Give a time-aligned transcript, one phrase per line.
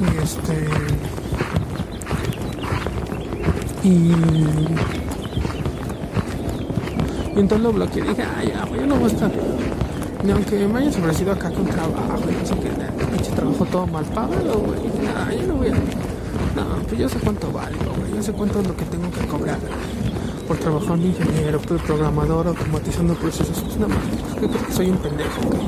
[0.00, 0.68] Y este.
[3.82, 4.12] Y.
[7.36, 8.02] Y entonces lo bloqueé.
[8.02, 9.30] Dije, ah, ya, güey, yo no voy a estar.
[10.24, 13.86] Ni aunque me hayas ofrecido acá con trabajo y no sé qué, pinche trabajo todo
[13.86, 14.80] mal pagado, güey.
[15.04, 15.72] Nah, yo no voy a.
[15.72, 18.14] No, pues yo sé cuánto vale, güey.
[18.16, 19.58] Yo sé cuánto es lo que tengo que cobrar
[20.48, 23.60] por trabajar de ingeniero, programador, automatizando procesos.
[23.60, 25.62] Pues nada más, pues, yo creo que soy un pendejo, güey.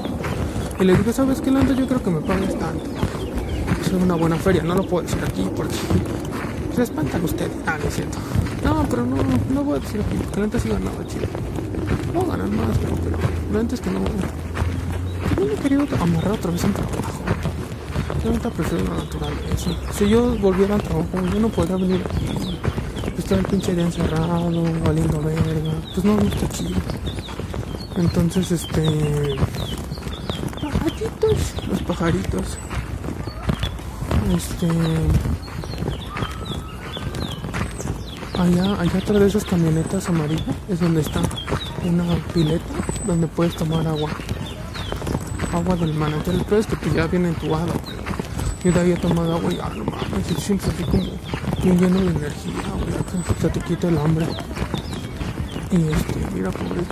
[0.81, 1.73] Y le dije, ¿sabes qué, Lando?
[1.73, 2.91] Yo creo que me pagues tanto.
[3.93, 5.75] Es una buena feria, no lo puedo decir aquí porque
[6.75, 7.53] se espantan ustedes.
[7.67, 8.17] Ah, no es cierto.
[8.65, 9.17] No, pero no,
[9.53, 11.27] no voy a decir aquí, porque neta sí ganaba chido.
[12.15, 13.19] Puedo ganar más, pero, pero
[13.53, 14.01] la neta es que no.
[14.01, 16.97] No he querido amarrar otra vez un trabajo.
[18.25, 19.71] Yo prefiero la naturaleza.
[19.93, 22.59] Si yo volviera al trabajo, yo no podría venir aquí.
[23.19, 25.73] Estar el pinche día encerrado, valiendo verga.
[25.93, 26.81] Pues no, no está chido.
[27.97, 29.37] Entonces, este.
[30.63, 32.59] Pajaritos, los pajaritos.
[34.35, 34.67] Este.
[38.39, 41.21] Allá, allá atrás de esas camionetas amarillas es donde está
[41.85, 42.65] una pileta
[43.07, 44.11] donde puedes tomar agua.
[45.53, 46.37] Agua del manantial.
[46.37, 47.73] El peor es que pues ya viene entubado.
[48.65, 51.03] Yo ahí he tomado agua y ah, no mames, yo siempre así como
[51.63, 53.39] bien lleno de energía, güey.
[53.41, 54.27] Sea, te quita el hambre.
[55.71, 56.83] Y este, mira, pobre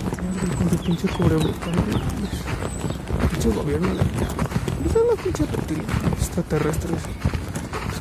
[0.57, 3.31] con su pinche cubrebocas, no mames.
[3.31, 4.27] Pinche gobierno de allá.
[4.85, 5.85] Esa es la pinche reptilia
[6.31, 7.01] extraterrestres.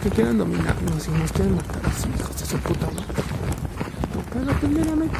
[0.02, 3.22] Que quieren dominarnos y nos quieren matar así, hijos de su puta madre.
[4.32, 4.50] Pero
[5.02, 5.10] hay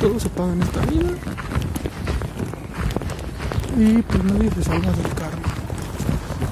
[0.00, 0.20] todo.
[0.20, 1.10] Se paga en esta vida.
[3.76, 5.42] Y pues nadie se salva del karma.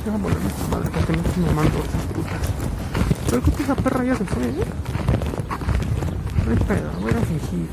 [0.05, 2.41] Ya bueno, esta madre, porque no estoy mamando a esas putas.
[3.30, 4.64] Pero creo que esa perra ya se fue, ¿eh?
[6.44, 7.68] No hay pedo, voy a fingir.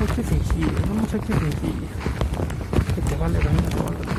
[0.00, 1.88] Hay que fingir, no hay que fingir.
[2.94, 4.14] Que te vale ganar todo lo demás.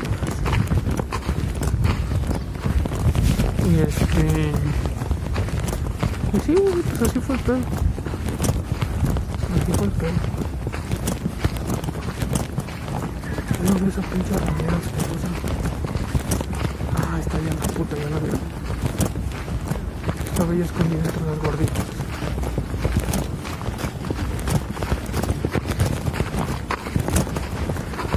[3.66, 4.52] Y este.
[6.46, 7.56] Y sí, güey, pues así fue el pedo.
[9.56, 10.12] Así fue el pedo.
[13.64, 15.28] No veo esa pinche ramera asquerosa.
[16.98, 18.38] Ah, está ya la puta, ya la veo.
[20.30, 21.84] Estaba ya escondida entre las gorditas.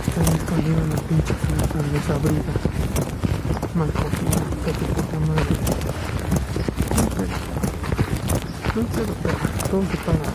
[0.05, 2.53] Está ahí escondida en la pinche casa desabrida.
[3.73, 5.88] Mal cogida, puta madre.
[8.75, 8.83] No pedo.
[8.83, 9.47] No pedo, perra.
[9.69, 10.29] Todo se paga.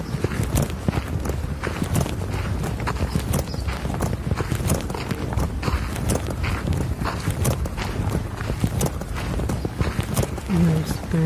[10.55, 11.21] Este.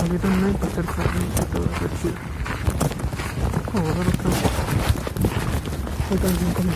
[0.00, 2.14] Ahorita no hay para hacer carnita, todo está chido.
[3.74, 4.42] Oh, ahora otra vez.
[6.10, 6.72] Hoy también como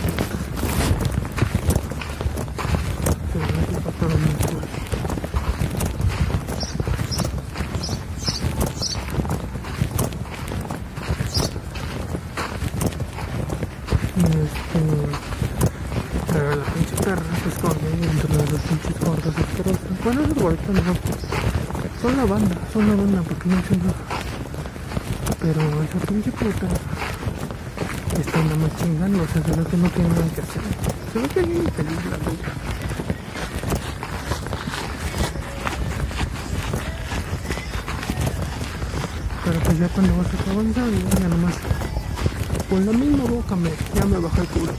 [3.31, 4.67] Se me hace para todo mi culo.
[14.15, 14.81] Y este.
[16.31, 19.93] Pero la pinche perra se esconde dentro de los pinches gordos asquerosos.
[20.73, 20.93] Esos no.
[22.01, 23.93] Son la banda, son la banda porque no hacen nada.
[25.39, 26.67] Pero esa pinche puta
[28.19, 30.61] está nada más chingando, o sea, se ve que no tiene nada que hacer.
[31.13, 32.49] Se ve que es bien feliz la vida.
[39.45, 41.55] Pero pues ya cuando vas a avanzar, ya nomás
[42.67, 44.73] con la misma boca me, ya me bajé el culo.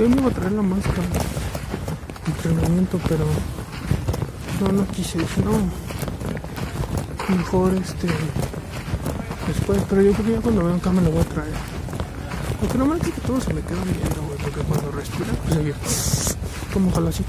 [0.00, 1.02] Yo me iba a traer la máscara
[2.26, 3.26] entrenamiento, pero
[4.62, 5.68] no, no quise, no.
[7.36, 8.08] Mejor este
[9.46, 11.52] después, pero yo creo que ya cuando venga acá me lo voy a traer.
[12.60, 15.74] Porque normalmente que todos se me quedan viendo, güey, porque cuando respira, pues oye,
[16.72, 17.22] como ojalá así,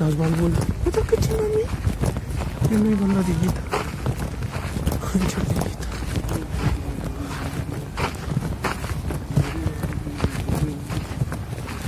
[0.00, 0.58] las válvulas.
[0.88, 1.62] ¿Otra qué chinga a mí?
[2.68, 3.22] Yo no iba a la.
[5.12, 5.88] Pinche ardillita.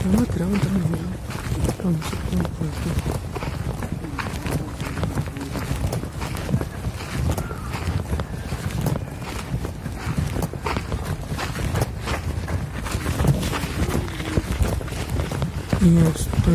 [0.02, 1.10] No me quería aventar el miedo.
[1.84, 2.90] No, no sé cómo por aquí.
[15.82, 16.54] Y este.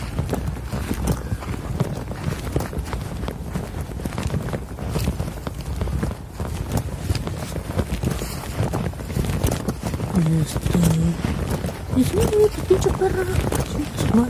[10.39, 10.79] este.
[11.97, 12.17] Y sí,
[12.55, 13.23] tu pinche perra.
[13.25, 14.19] Sí, su.
[14.19, 14.29] Ay,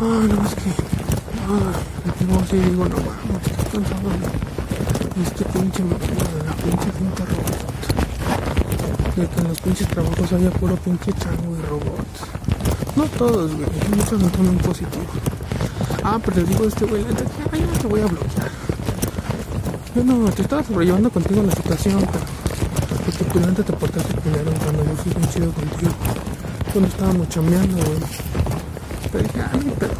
[0.00, 0.70] Ah, no, es que.
[1.48, 1.72] Ah,
[2.28, 2.96] no, sí, digo, no
[3.68, 7.56] cansado de este pinche máquina de la pinche gente robot.
[9.16, 12.20] De que en los pinches trabajos haya puro pinche chango y robots.
[12.96, 15.06] No todos, güey, muchos no son muy positivos.
[16.04, 17.04] Ah, pero digo este güey,
[17.52, 18.57] ay, no te voy a bloquear.
[19.98, 24.84] Yo no, te estaba sobrellevando contigo la situación, pero pues antes te portaste primero cuando
[24.84, 25.92] yo fui bien chido contigo.
[26.72, 27.98] Cuando estábamos chambeando, güey.
[29.10, 29.94] Pero dije, no, pero.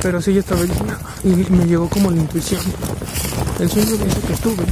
[0.00, 0.94] Pero sí, ya estaba diciendo,
[1.24, 2.60] y me llegó como la intuición.
[3.58, 4.64] El sueño de ese que tuve,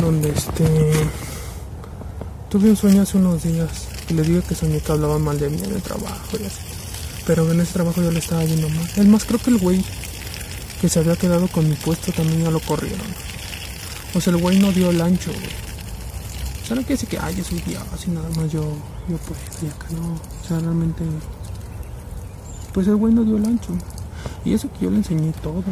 [0.00, 0.92] donde este.
[2.48, 3.70] Tuve un sueño hace unos días
[4.08, 6.58] y le dije que soñé que hablaban mal de mí en el trabajo y así.
[7.28, 8.90] Pero en ese trabajo yo le estaba yendo mal.
[8.96, 9.84] Es más, creo que el güey
[10.80, 13.06] que se había quedado con mi puesto también ya lo corrieron.
[14.14, 15.30] O sea, el güey no dio el ancho.
[15.30, 18.62] O sea, no quiere decir que, ay, yo soy Dios y nada más yo,
[19.08, 20.14] yo pues, y acá no.
[20.14, 21.04] O sea, realmente,
[22.72, 23.72] pues el güey no dio el ancho.
[24.44, 25.62] Y eso que yo le enseñé todo.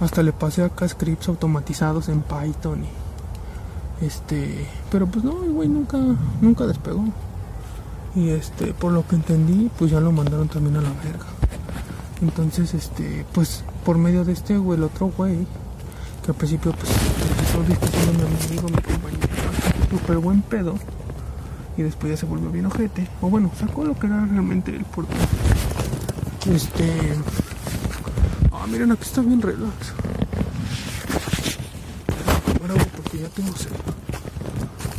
[0.00, 5.68] Hasta le pasé acá scripts automatizados en Python y, este, pero pues no, el güey
[5.68, 5.98] nunca,
[6.40, 7.04] nunca despegó.
[8.16, 11.26] Y este, por lo que entendí, pues ya lo mandaron también a la verga.
[12.20, 15.46] Entonces, este, pues por medio de este güey, el otro güey,
[16.24, 16.92] que al principio pues
[17.30, 19.28] empezó discutiendo mi amigo, mi compañero,
[19.90, 20.74] súper buen pedo.
[21.76, 23.08] Y después ya se volvió bien ojete.
[23.22, 25.16] O bueno, sacó lo que era realmente el portal.
[26.50, 27.14] Este.
[28.52, 29.94] Ah, miren, aquí está bien relax.
[32.96, 33.70] Porque ya tengo sed.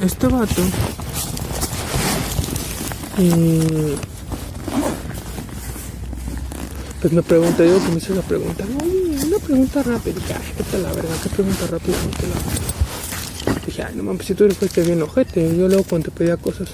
[0.01, 0.61] Este vato.
[3.19, 3.97] Eh,
[7.03, 8.63] pues me pregunta, digo que me hizo la pregunta.
[8.81, 10.15] Oye, una pregunta rápida.
[10.15, 11.97] Dije, la verga, qué pregunta rápida.
[12.05, 13.65] Vete la...
[13.65, 15.57] Dije, ay, no mames, si tú eres fuiste bien ojete.
[15.57, 16.69] Yo luego cuando te pedía cosas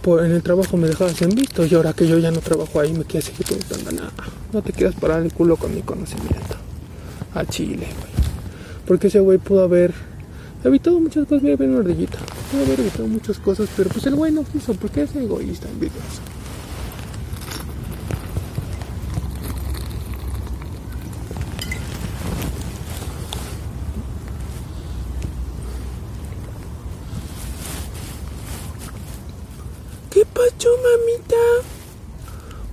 [0.00, 1.66] por, en el trabajo me dejabas en visto.
[1.66, 4.12] Y ahora que yo ya no trabajo ahí, me quieres seguir preguntando nada.
[4.52, 6.54] No te quieras parar el culo con mi conocimiento.
[7.34, 8.12] A Chile, güey.
[8.86, 9.92] Porque ese güey pudo haber
[10.62, 11.42] evitado muchas cosas.
[11.42, 12.18] Mira, bien ardillita.
[12.52, 16.37] Pudo haber evitado muchas cosas, pero pues el güey no quiso porque es egoísta, envidioso.
[30.58, 31.36] ¿Qué pasó, mamita?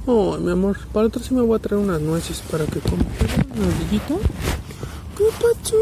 [0.07, 3.03] Oh, mi amor, para otro sí me voy a traer unas nueces para que coma.
[3.55, 4.15] ¿Una ardillita?
[5.15, 5.75] ¿Qué pasó?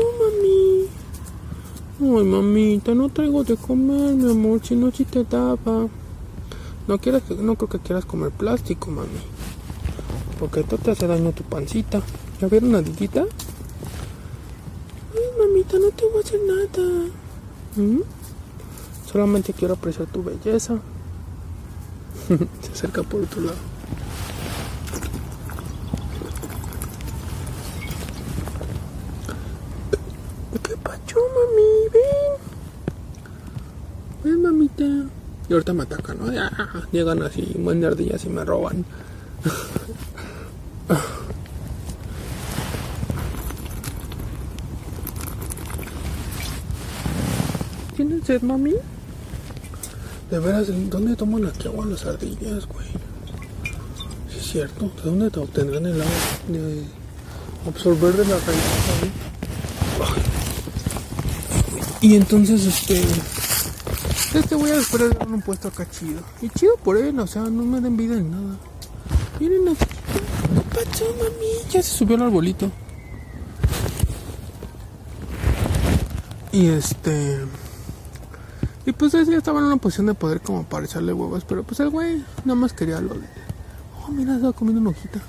[2.02, 5.88] Ay, mamita, no traigo de comer, mi amor, si no, si te daba.
[6.88, 9.08] No, quieras, no creo que quieras comer plástico, mami.
[10.40, 12.02] Porque esto te hace daño tu pancita.
[12.42, 13.22] ¿Ya vieron una ardillita?
[15.14, 17.06] Ay, mamita, no te voy a hacer nada.
[17.78, 18.02] ¿Mm?
[19.10, 20.82] Solamente quiero apreciar tu belleza.
[22.28, 23.58] Se acerca por otro lado.
[30.64, 31.90] ¿Qué pacho, mami?
[31.94, 32.34] Ven.
[34.24, 34.84] Ven, mamita.
[35.50, 36.32] Y ahorita me atacan, ¿no?
[36.32, 36.50] Ya,
[36.92, 38.86] llegan así, buen ardillas y me roban.
[47.98, 48.74] ¿Tienes sed, mami?
[50.34, 52.88] De veras, ¿dónde toman aquí agua las ardillas, güey?
[54.32, 54.92] Sí, es cierto.
[55.04, 56.12] ¿De dónde te obtendrán el agua?
[56.48, 56.82] De
[57.68, 59.12] absorber de la raíz.
[62.02, 63.04] Y entonces, este.
[64.34, 66.22] Este voy a esperar un puesto acá chido.
[66.42, 68.58] Y chido por él, o sea, no me den vida ni nada.
[69.40, 69.86] Miren aquí.
[69.86, 71.72] ¿Qué pasó, mami?
[71.72, 72.72] Ya se subió al arbolito.
[76.52, 77.46] Y este.
[78.86, 81.46] Y pues ya estaba en una posición de poder como para echarle huevos.
[81.46, 83.28] Pero pues el güey nada más quería lo de.
[84.04, 85.20] Oh, mira, estaba comiendo una hojita.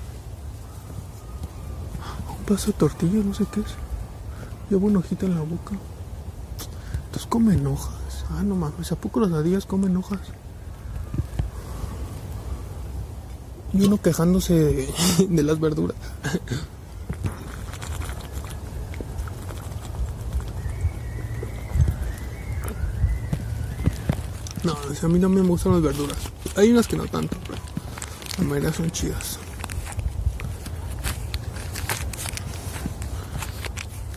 [2.37, 3.75] Un pedazo de tortilla, no sé qué es.
[4.69, 5.75] Llevo una hojita en la boca.
[7.05, 8.25] Entonces comen hojas.
[8.31, 10.19] Ah, no mames, ¿a poco los ardillas comen hojas?
[13.71, 14.53] Y uno quejándose
[15.29, 15.95] de las verduras.
[24.65, 26.17] No, a mí no me gustan las verduras.
[26.55, 27.59] Hay unas que no tanto, pero
[28.39, 29.37] la mayoría son chidas.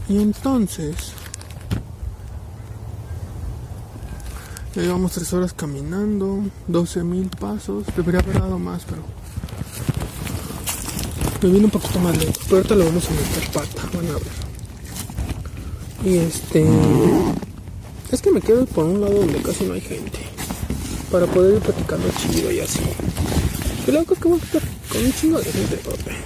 [0.08, 1.12] Y entonces,
[4.74, 7.84] ya llevamos tres horas caminando, 12 mil pasos.
[7.94, 9.02] Debería haber dado más, pero
[11.42, 12.40] me viene un poquito más lento.
[12.44, 14.22] Pero ahorita lo vamos a meter pata, van a ver.
[16.04, 16.66] Y este.
[18.10, 20.27] Es que me quedo por un lado donde casi no hay gente.
[21.10, 22.80] Para poder ir platicando chido y así.
[23.86, 24.62] Y luego que voy a estar
[24.92, 26.16] con un chingo de gente, papi.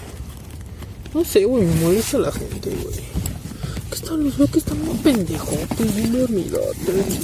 [1.14, 2.96] No sé, güey, me molesta la gente, güey.
[3.88, 7.18] Que están los que están muy pendejotes, bien dormidotes.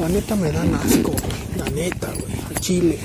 [0.00, 1.58] La neta me dan asco, güey.
[1.58, 2.34] La neta, güey.
[2.48, 2.98] Al chile.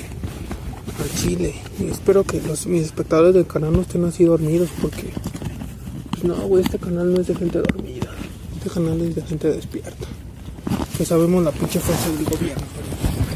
[0.98, 1.54] Al chile.
[1.78, 5.12] Y espero que los, mis espectadores del canal no estén así dormidos porque.
[6.10, 8.10] Pues no, güey, este canal no es de gente dormida.
[8.56, 10.08] Este canal es de gente despierta.
[10.98, 12.81] Que sabemos la pinche fuerza del gobierno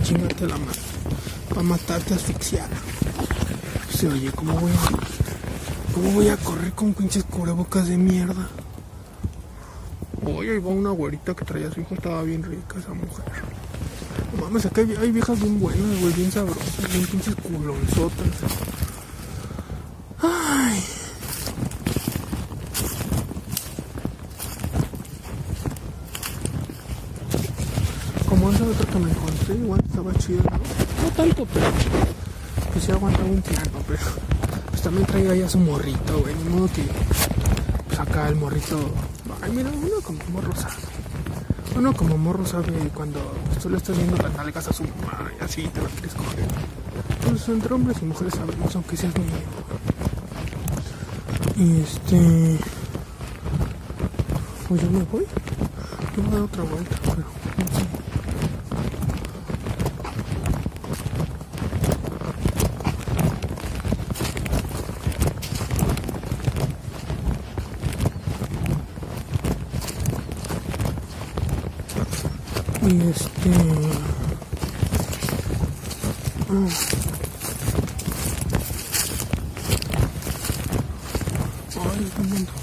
[0.07, 0.73] chingarte la mano.
[1.49, 2.69] Para matarte asfixiada.
[3.87, 5.95] Pues, oye, ¿cómo voy a.
[5.95, 8.49] ¿Cómo voy a correr con pinches cubrebocas de mierda?
[10.25, 13.25] Oye, ahí va una güerita que traía a su hijo, estaba bien rica esa mujer.
[14.37, 18.27] No mames, acá hay, hay viejas bien buenas, güey, bien sabrosas, bien pinches culonzotas.
[20.21, 20.85] Ay.
[28.29, 29.55] Como esa otra que me encontré,
[30.35, 31.11] ¿no?
[31.17, 31.67] Tanto, pero
[32.73, 34.01] que se aguantaba un tiempo, pero
[34.71, 36.85] pues también traía ya su morrito, güey, ni modo que
[37.87, 38.79] pues acá el morrito
[39.43, 40.75] Ay, mira, uno como morro sabe.
[41.77, 43.21] Uno como morro sabe cuando
[43.63, 46.47] tú le estás viendo las nalgas a su mamá así te lo quieres coger.
[47.27, 49.31] Pues entre hombres y mujeres sabemos, aunque seas niño.
[51.57, 52.59] Y este.
[54.69, 55.27] Pues yo me voy.
[56.17, 57.87] Yo voy a dar otra vuelta, no sé.
[72.83, 73.51] Y este.
[76.49, 76.69] Ah.
[81.75, 82.55] Ay, un montón.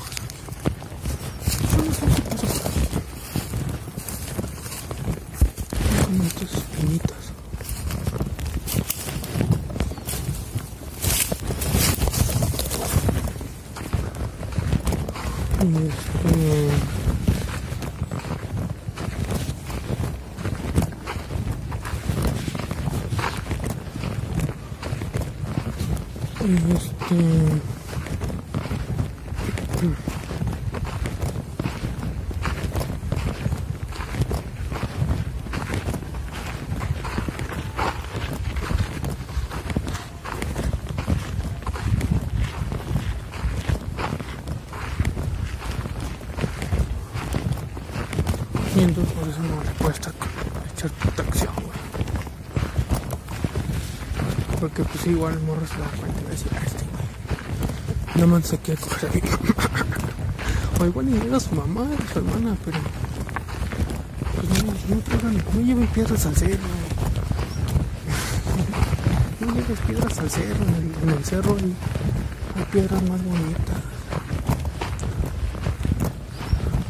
[1.75, 2.79] No sé qué pasa por aquí.
[6.05, 7.23] Como estas espinitas.
[15.59, 16.93] Y este.
[26.45, 27.15] Y este.
[48.75, 50.11] Y entonces por eso no le cuesta
[50.75, 51.69] echar protección, güey.
[54.59, 55.07] Porque pues
[55.63, 56.61] morro se da cuenta y este güey.
[58.15, 59.09] No más se coger.
[60.79, 62.79] O igual ni llega su mamá, su hermana, pero.
[64.35, 66.57] Pues no, no traigan, no lleven piedras al cerro.
[69.39, 71.73] No lleves piedras al cerro, en el, en el cerro hay,
[72.55, 73.77] hay piedras más bonitas.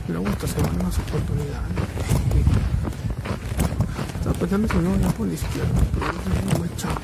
[0.07, 1.77] Luego hasta se van más oportunidades.
[4.19, 6.05] Estaba pensando si no, ya por la izquierda, pero
[6.53, 7.01] no me echamos.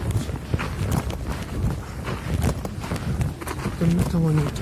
[3.97, 4.61] Está bonito.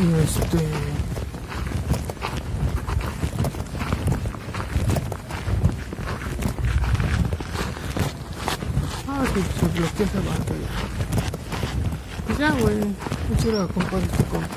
[0.00, 0.68] Y este.
[9.08, 10.30] Ah, sí, se bloquea esa ya.
[12.26, 12.76] Pues ya, güey.
[13.30, 14.48] Mucho era compa de este compa.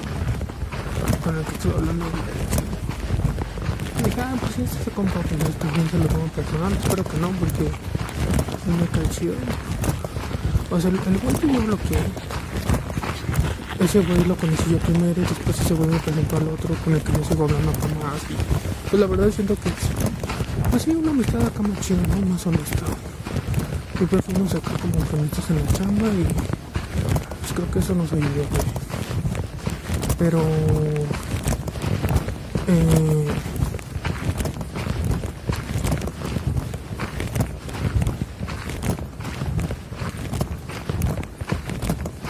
[1.23, 2.05] Con el que estuve hablando
[4.03, 6.73] dije, ah, pues este compa, pues esto bien se lo tomo personal.
[6.73, 7.71] Espero que no, porque
[8.87, 9.33] cae chido.
[10.69, 11.99] O sea, el, el güey yo bloqueé,
[13.79, 16.93] ese güey lo conocí yo primero y después ese güey me presentó al otro con
[16.93, 18.21] el que yo sigo hablando acá más.
[18.89, 19.69] Pues la verdad siento que
[20.69, 22.25] pues sí, una amistad acá más chida, ¿no?
[22.27, 22.85] Más honesta.
[24.09, 26.23] Pues fuimos acá como amigos en la chamba y
[27.41, 28.45] pues creo que eso nos ayudó.
[30.17, 30.39] Pero...
[32.67, 33.27] Eh,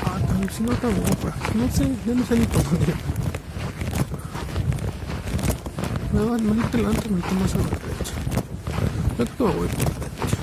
[0.03, 1.50] ah, también si no tan por aquí.
[1.61, 2.93] No sé, ya no sé ni por dónde.
[6.11, 8.15] No, no me adelante, me tomas a la derecha.
[9.19, 10.37] Yo creo que me voy por la derecha.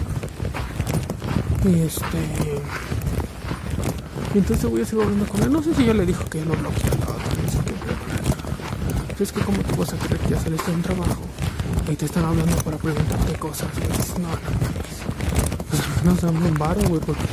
[1.65, 2.21] Y este...
[4.33, 5.53] Y entonces voy a seguir hablando con él.
[5.53, 7.59] No sé si ya le dijo que lo bloquea la otra, no sé
[9.17, 11.21] qué es que como tú vas a creer que ya saliste de un trabajo
[11.91, 13.89] y te están hablando para preguntarte cosas, güey.
[13.89, 14.39] Dices, No, no
[16.13, 16.21] mames.
[16.21, 17.25] Pues al varo, güey, porque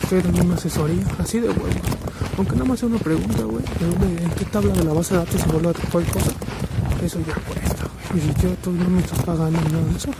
[0.00, 1.95] estoy dando una asesoría así de huevo.
[2.36, 3.64] Aunque nada más sea una pregunta, güey.
[4.22, 6.32] ¿En qué tabla de la base de datos se vuelve a cualquier cosa?
[7.02, 8.18] Eso ya cuesta, güey.
[8.18, 10.10] Y si yo tú no me estás pagando nada de eso,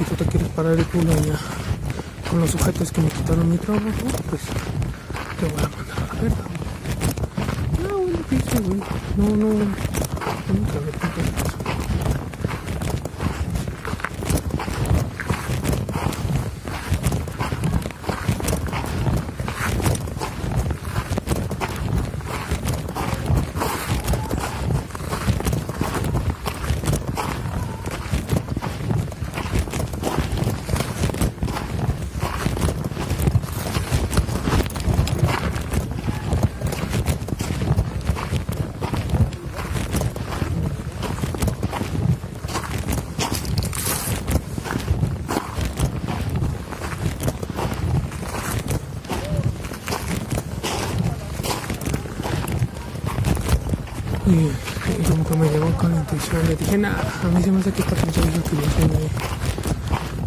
[0.00, 1.38] y tú te quieres parar el culo allá
[2.30, 3.84] con los sujetos que me quitaron mi trabajo,
[4.30, 4.42] pues
[5.40, 6.44] te voy a mandar a la verga,
[7.78, 7.88] güey.
[7.88, 8.80] No, güey, pinche, güey.
[9.16, 11.64] No, no, no cabe eso.
[54.26, 57.04] Y, como que me llegó con la intuición, le dije, nada,
[57.64, 59.08] mí se me hace que que yo soñé,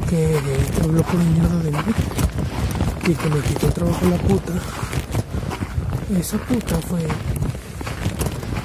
[0.09, 0.39] que,
[0.73, 1.77] que habló por mierda de mí
[3.07, 4.53] y que me quitó el trabajo la puta.
[6.17, 7.05] Esa puta fue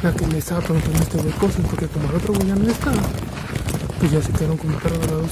[0.02, 3.02] la que le estaba preguntando este güey cosas, porque como el otro ya no estaba,
[4.00, 5.26] pues ya se quedaron como perro de lado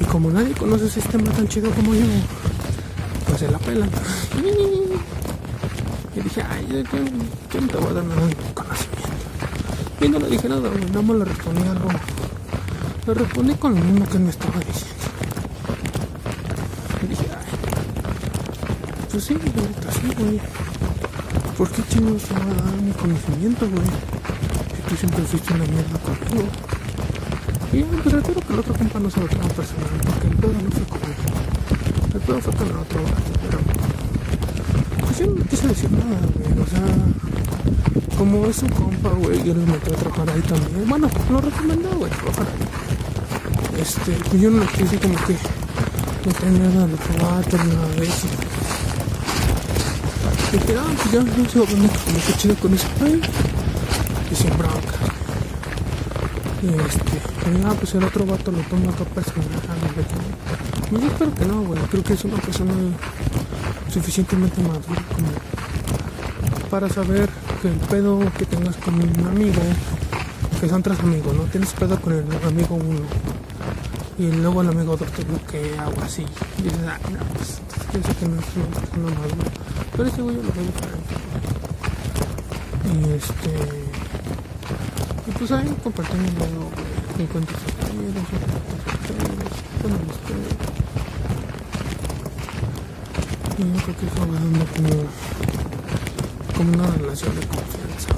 [0.00, 2.06] Y como nadie conoce ese sistema tan chido como yo,
[3.26, 3.90] pues se la pelan.
[6.14, 8.36] Y dije, ay, yo, yo, no te voy a dar nada de.
[10.02, 11.88] Y no le dije nada, güey, nada más le respondí algo.
[13.06, 15.04] Le respondí con lo mismo que él me estaba diciendo.
[17.02, 17.46] Y dije, ay,
[19.12, 20.40] pues sí, güey, sí, güey.
[21.56, 23.86] ¿Por qué chingados te va a dar mi conocimiento, güey?
[24.74, 26.48] Si tú siempre fuiste una mierda conmigo.
[27.72, 30.36] Y ya, pues refiero que el otro compa no se lo toma personal, porque el
[30.36, 31.22] pedo no fue conmigo.
[32.12, 33.00] El pedo fue con el otro
[33.42, 33.58] pero
[35.06, 36.58] pues yo no quise decir nada, güey.
[36.58, 37.11] O sea,
[38.22, 40.88] como es un compa, güey, yo le metí a trabajar ahí también.
[40.88, 43.80] Bueno, lo recomendé, güey, trabajar ahí.
[43.80, 45.36] Este, pues yo no le quise como que
[46.24, 48.28] no tener nada de trabajo, nada de eso.
[50.52, 51.88] Y dije, ah, pues ya no se va a como
[52.24, 53.20] que chido con ese güey.
[54.30, 54.96] Y sin bronca.
[56.62, 57.16] Y este,
[57.50, 59.48] y, ah, pues el otro vato lo toma acá personal.
[60.92, 61.80] Y yo espero que no, güey.
[61.90, 62.72] Creo que es una persona
[63.92, 65.28] suficientemente maduro como
[66.70, 67.28] para saber
[67.62, 69.62] que el pedo que tengas con un amigo,
[70.60, 71.44] que son tres amigos, ¿no?
[71.44, 73.06] Tienes pedo con el amigo uno
[74.18, 76.26] y luego el amigo dos te bloquea o así.
[76.58, 77.60] Y dices, ah, no, pues
[77.92, 79.50] pienso que no es una persona madura.
[79.92, 81.14] Pero ese güey yo lo veo diferente.
[82.90, 83.52] Y este.
[85.28, 86.70] Y pues ahí compartimos luego,
[87.16, 88.26] encuentros ustedes,
[89.80, 90.52] con ustedes.
[93.56, 95.61] Y yo creo que eso va dando como,
[96.62, 98.08] como una relación de confianza.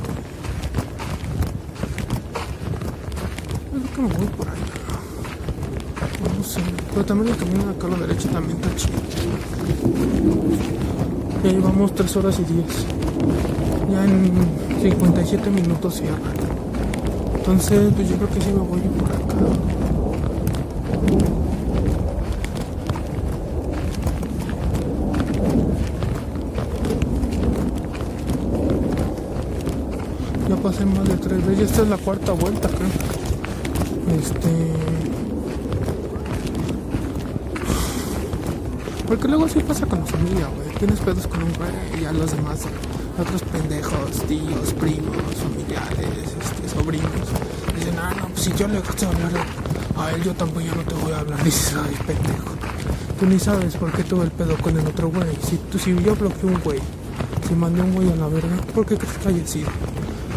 [3.72, 4.54] Yo creo que me voy por ahí.
[6.37, 6.61] No, sé.
[6.90, 8.98] Pero también el camino de acá a la derecha también está chido.
[11.42, 12.66] Ya llevamos 3 horas y 10.
[13.90, 14.33] Ya en
[14.83, 16.18] 57 minutos cierra.
[17.37, 19.73] Entonces, pues yo creo que sí me voy por acá.
[30.74, 31.70] Pasé más de tres veces.
[31.70, 32.88] Esta es la cuarta vuelta, creo.
[34.18, 34.72] Este.
[39.06, 40.74] Porque luego sí pasa con la familia, güey.
[40.76, 42.62] Tienes pedos con un güey y a los demás,
[43.16, 47.28] otros pendejos, tíos, primos, familiares, este, sobrinos.
[47.78, 49.46] Dicen, ah, no, pues si yo le gusta hablar
[49.96, 51.40] a él, yo tampoco ya no te voy a hablar.
[51.44, 52.50] Dices, ay, pendejo.
[53.20, 55.38] Tú ni sabes por qué tuve el pedo con el otro güey.
[55.48, 56.80] Si, tú, si yo bloqueé un güey,
[57.46, 59.70] si mandé un güey a la verga, ¿por qué crees que haya sido?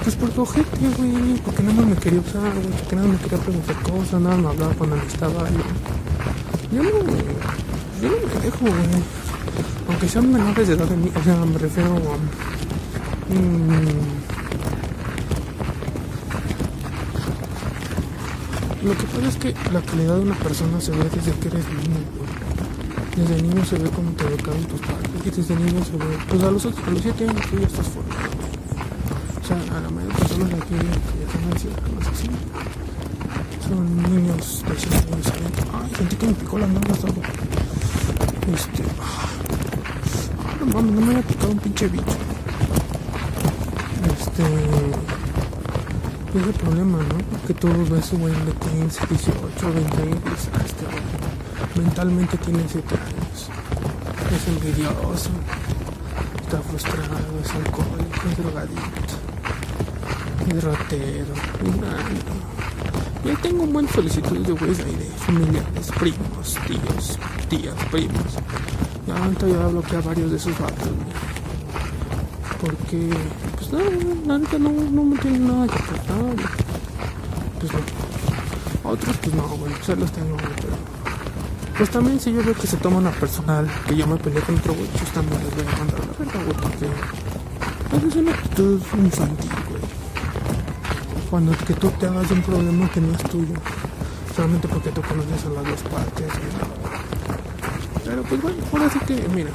[0.07, 1.33] Pues por tu ojete, güey.
[1.43, 2.67] Porque nada me quería usar, güey.
[2.79, 4.21] Porque nada me quería preguntar cosas.
[4.21, 5.57] Nada más hablaba cuando estaba yo.
[6.71, 6.89] Yo no,
[8.01, 9.03] yo no me dejo, güey.
[9.89, 11.11] Aunque sean menores de edad de mí.
[11.13, 11.97] O sea, me refiero a.
[13.33, 13.57] Mmm,
[18.87, 21.65] lo que pasa es que la calidad de una persona se ve desde que eres
[21.67, 23.27] niño, güey.
[23.27, 25.09] Desde niño se ve como te educaron tus padres.
[25.25, 26.17] Y desde niño se ve.
[26.29, 28.57] Pues a los, a los 7 años tú ya estás formado, güey.
[29.47, 32.27] O sea, a la mayoría de personas aquí que ya están ancianos así
[33.65, 35.27] son niños de 6 años
[35.71, 35.91] Ay,
[36.57, 37.21] sentí que me picó la nalgas algo.
[38.53, 38.83] Este.
[40.59, 42.05] No mames, no me había picado un pinche bicho.
[44.19, 44.43] Este.
[46.37, 47.47] Es el problema, ¿no?
[47.47, 52.95] Que tú ves güey de 15, 18, 20 años ah, este güey mentalmente tiene 7
[52.95, 53.49] años.
[54.31, 55.31] Es envidioso
[56.41, 59.15] está frustrado, es alcohólico, es drogadicto,
[60.47, 61.33] es ratero,
[63.31, 68.37] y tengo un buen solicitud de güeyes ahí de familiares, primos, tíos, tías, primos.
[69.05, 70.89] Y ahorita ya bloqueé a varios de esos vatos,
[72.61, 73.09] Porque,
[73.55, 76.35] pues no, la no, no me tiene nada que aportar.
[77.59, 77.79] Pues no.
[78.89, 80.97] Otros, pues no, bueno, pues los tengo, pero
[81.77, 84.55] pues también si yo veo que se toma una personal, que yo me peleé con
[84.55, 86.87] otro güey, pues también les voy a mandar la verga, güey, porque
[87.91, 89.66] pues es una actitud infantil, güey.
[91.29, 93.53] Cuando que tú te hagas un problema que no es tuyo,
[94.35, 96.87] solamente porque tú conoces a las dos partes, güey.
[98.05, 99.49] Pero pues bueno, ahora sí que, mira,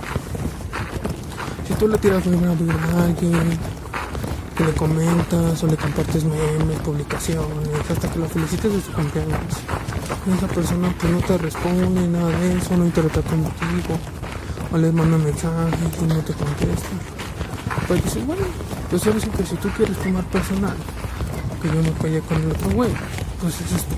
[1.66, 3.58] si tú le tiras una a alguien,
[4.56, 9.38] que le comentas o le compartes memes, publicaciones, hasta que lo felicites de su cumpleaños
[10.30, 13.98] esa persona pues no te responde nada de eso, no interactúa contigo,
[14.72, 16.88] o le manda mensajes y no te contesta.
[17.88, 18.42] Pues dices, bueno,
[18.88, 20.76] pues ahora que si tú quieres tomar personal,
[21.62, 22.90] que yo no pegué con el otro güey,
[23.40, 23.94] pues eso es tu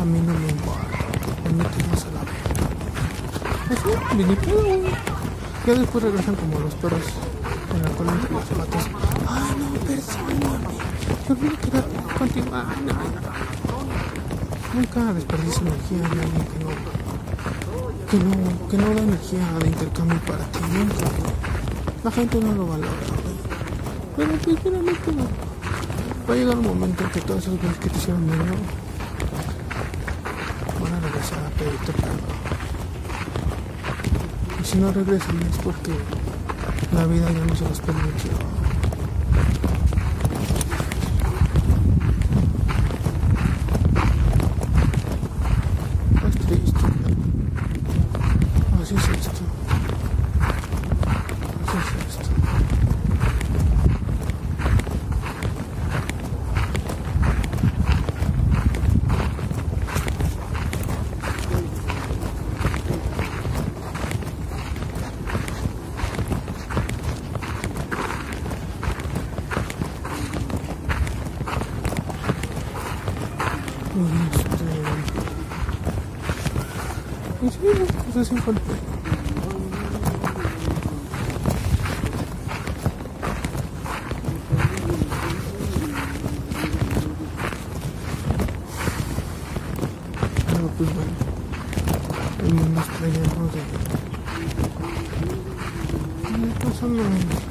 [0.00, 0.96] A mí no me importa,
[1.44, 2.38] a mí te vas a la vez.
[3.70, 4.92] Así, ni pedo, güey.
[5.66, 7.02] Ya después regresan como los perros
[7.74, 8.82] en la cola entre los zapatos.
[9.28, 10.74] Ay, no, perdóname,
[11.28, 11.84] yo quiero quedar
[12.16, 12.46] contigo.
[14.72, 16.70] Nunca desperdicio energía en alguien que no,
[18.08, 21.06] que no, que no da energía de intercambio para ti, nunca,
[22.04, 22.92] La gente no lo valora,
[24.16, 25.49] Pero pues finalmente no.
[26.30, 28.54] Va a llegar un momento en que todas esas veces que te hicieron daño
[30.80, 32.20] van a regresar a pedirte perdón.
[34.60, 35.90] Y si no regresan es porque
[36.92, 38.59] la vida ya no se los permitió.
[78.24, 78.60] Sin golpe.
[90.46, 91.12] Pero pues bueno,
[92.44, 93.60] el mundo está lleno de...
[96.38, 97.50] No pasa nada.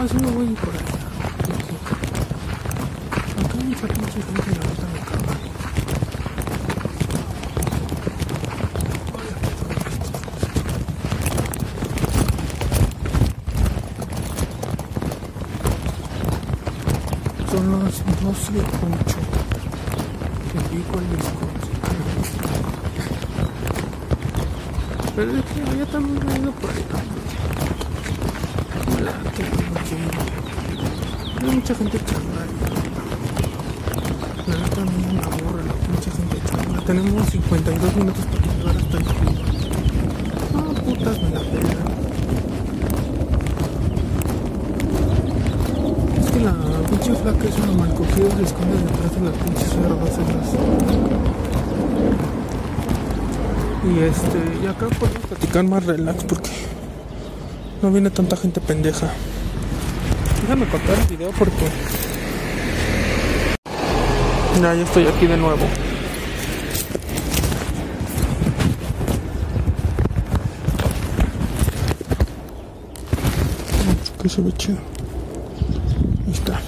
[0.00, 0.84] así no voy por allá.
[3.44, 5.34] Acá hay mucha pinche gente la neta me caga.
[17.50, 17.66] Son
[18.52, 19.16] las 12 y 8.
[20.52, 21.68] Que pico el discurso.
[25.16, 26.84] Pero es que también he ido por ahí.
[31.40, 32.42] hay mucha gente changa.
[34.46, 36.80] La neta a mí me aburre mucha gente changa.
[36.84, 39.16] Tenemos 52 minutos para llegar hasta aquí.
[40.54, 41.74] Ah, putas me la pena.
[46.20, 46.52] Es que la
[46.90, 50.18] pinche flaca es una malcogida, se esconde detrás de las pinches cerdas
[53.84, 56.50] Y este, y acá podemos platicar más relax porque
[57.82, 59.08] no viene tanta gente pendeja.
[60.42, 61.68] Déjame cortar el video porque.
[64.60, 65.64] Ya, ya estoy aquí de nuevo.
[74.22, 74.78] Que se ve chido.
[76.26, 76.60] Ahí está.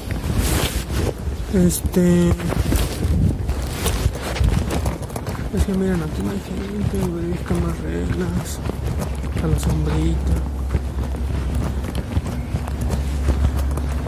[1.53, 2.29] Este.
[5.53, 6.99] Es que miren, aquí no hay gente,
[7.55, 8.61] más reglas.
[9.43, 10.33] A la sombrita.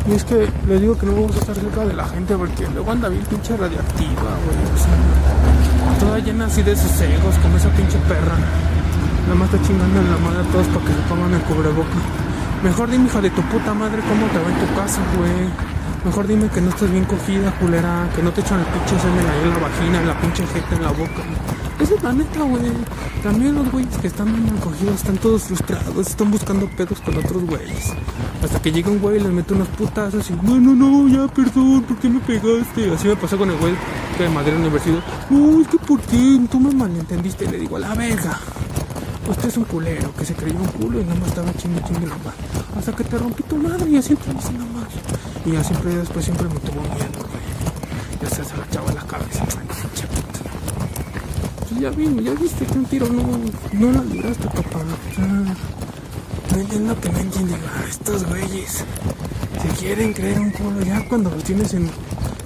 [0.08, 2.68] Y es que les digo que no vamos a estar cerca de la gente porque
[2.68, 4.58] luego anda bien pinche radioactiva, güey.
[4.62, 8.38] O sea, toda llena así de sus egos, como esa pinche perra.
[9.24, 11.98] Nada más está chingando en la madre a todos para que se pongan el cubreboca.
[12.62, 15.72] Mejor dime, hija de tu puta madre, cómo te va en tu casa, güey.
[16.04, 18.08] Mejor dime que no estás bien cogida, culera.
[18.14, 20.76] Que no te echan el pinche semen ahí en la vagina, en la pinche jeta,
[20.76, 21.22] en la boca.
[21.80, 22.62] Esa es la neta, güey.
[23.22, 27.44] También los güeyes que están bien cogidos están todos frustrados, están buscando pedos con otros
[27.44, 27.92] güeyes.
[28.42, 31.32] Hasta que llega un güey y les mete unas putazas y, no, no, no, ya,
[31.32, 32.92] perdón, ¿por qué me pegaste?
[32.92, 33.74] Así me pasó con el güey
[34.16, 35.02] que de Madrid Universidad.
[35.30, 36.40] No, es que ¿por qué?
[36.50, 37.48] Tú me malentendiste.
[37.48, 38.38] Le digo, a la verga.
[39.28, 42.06] Usted es un culero que se creyó un culo y nada más estaba chingue chingue
[42.06, 42.38] la madre.
[42.76, 45.31] Hasta que te rompí tu madre y así te dice nada más.
[45.44, 48.20] Y ya siempre después siempre me tuvo miedo, güey.
[48.22, 49.44] Ya se agachaba la cabeza.
[51.68, 53.22] Pues ya vi, ya viste que un tiro no,
[53.72, 54.84] no la libraste, papá.
[56.52, 57.60] no entiendo que no entienden.
[57.66, 58.84] Ah, estos güeyes
[59.62, 61.90] se quieren creer un culo ya cuando los tienes en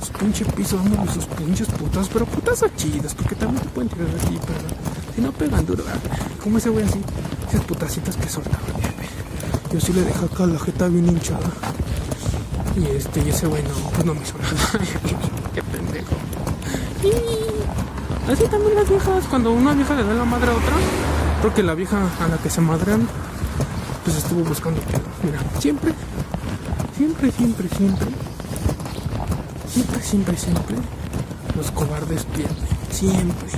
[0.04, 4.08] su pinche piso dándole sus pinches putas, pero putas chidas, porque también te pueden tirar
[4.22, 4.60] así, pero
[5.14, 5.84] si no pegan duro,
[6.42, 7.00] como ese güey así,
[7.48, 8.60] esas putacitas que soltaban.
[9.72, 11.50] Yo sí le dejé acá la jeta bien hinchada.
[12.76, 14.54] Y este, y ese güey no, pues no me hizo nada.
[15.54, 16.14] Qué pendejo.
[17.02, 20.74] Y así también las viejas, cuando una vieja le da la madre a otra,
[21.40, 23.08] porque la vieja a la que se madrean,
[24.04, 25.00] pues estuvo buscando pedo.
[25.22, 25.94] Mira, siempre,
[26.96, 28.08] siempre, siempre, siempre,
[29.72, 30.76] siempre, siempre, siempre,
[31.56, 32.56] los cobardes pierden.
[32.90, 33.48] Siempre.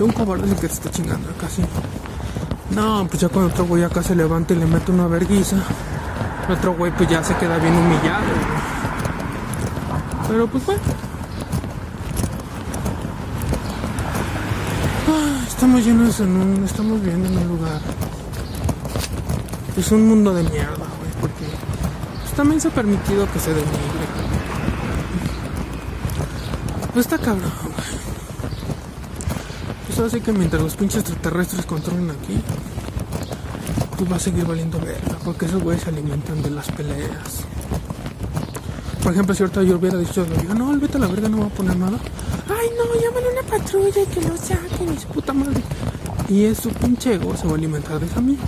[0.00, 1.62] Un cobarde es el que te está chingando acá, sí.
[2.74, 5.56] No, pues ya cuando otro güey acá se levanta y le mete una verguiza,
[6.48, 8.24] el otro güey pues ya se queda bien humillado.
[10.28, 10.82] Pero pues bueno.
[15.08, 16.64] Ah, estamos llenos en un.
[16.64, 17.80] Estamos viendo en un lugar.
[19.76, 21.46] Es un mundo de mierda, güey, porque
[22.22, 23.72] pues, también se ha permitido que se denigre.
[26.92, 28.02] Pues está cabrón, güey.
[29.86, 32.42] Pues así que mientras los pinches extraterrestres controlen aquí,
[33.96, 37.44] pues va a seguir valiendo verga, porque esos güeyes se alimentan de las peleas.
[39.02, 41.46] Por ejemplo, si ahorita yo hubiera dicho, digo, no, vete a la verga, no va
[41.46, 41.98] a poner nada.
[42.48, 45.62] Ay, no, llámale a una patrulla y que lo saquen, y su puta madre.
[46.28, 48.44] Y es su pinche ego se va a alimentar de esa mierda.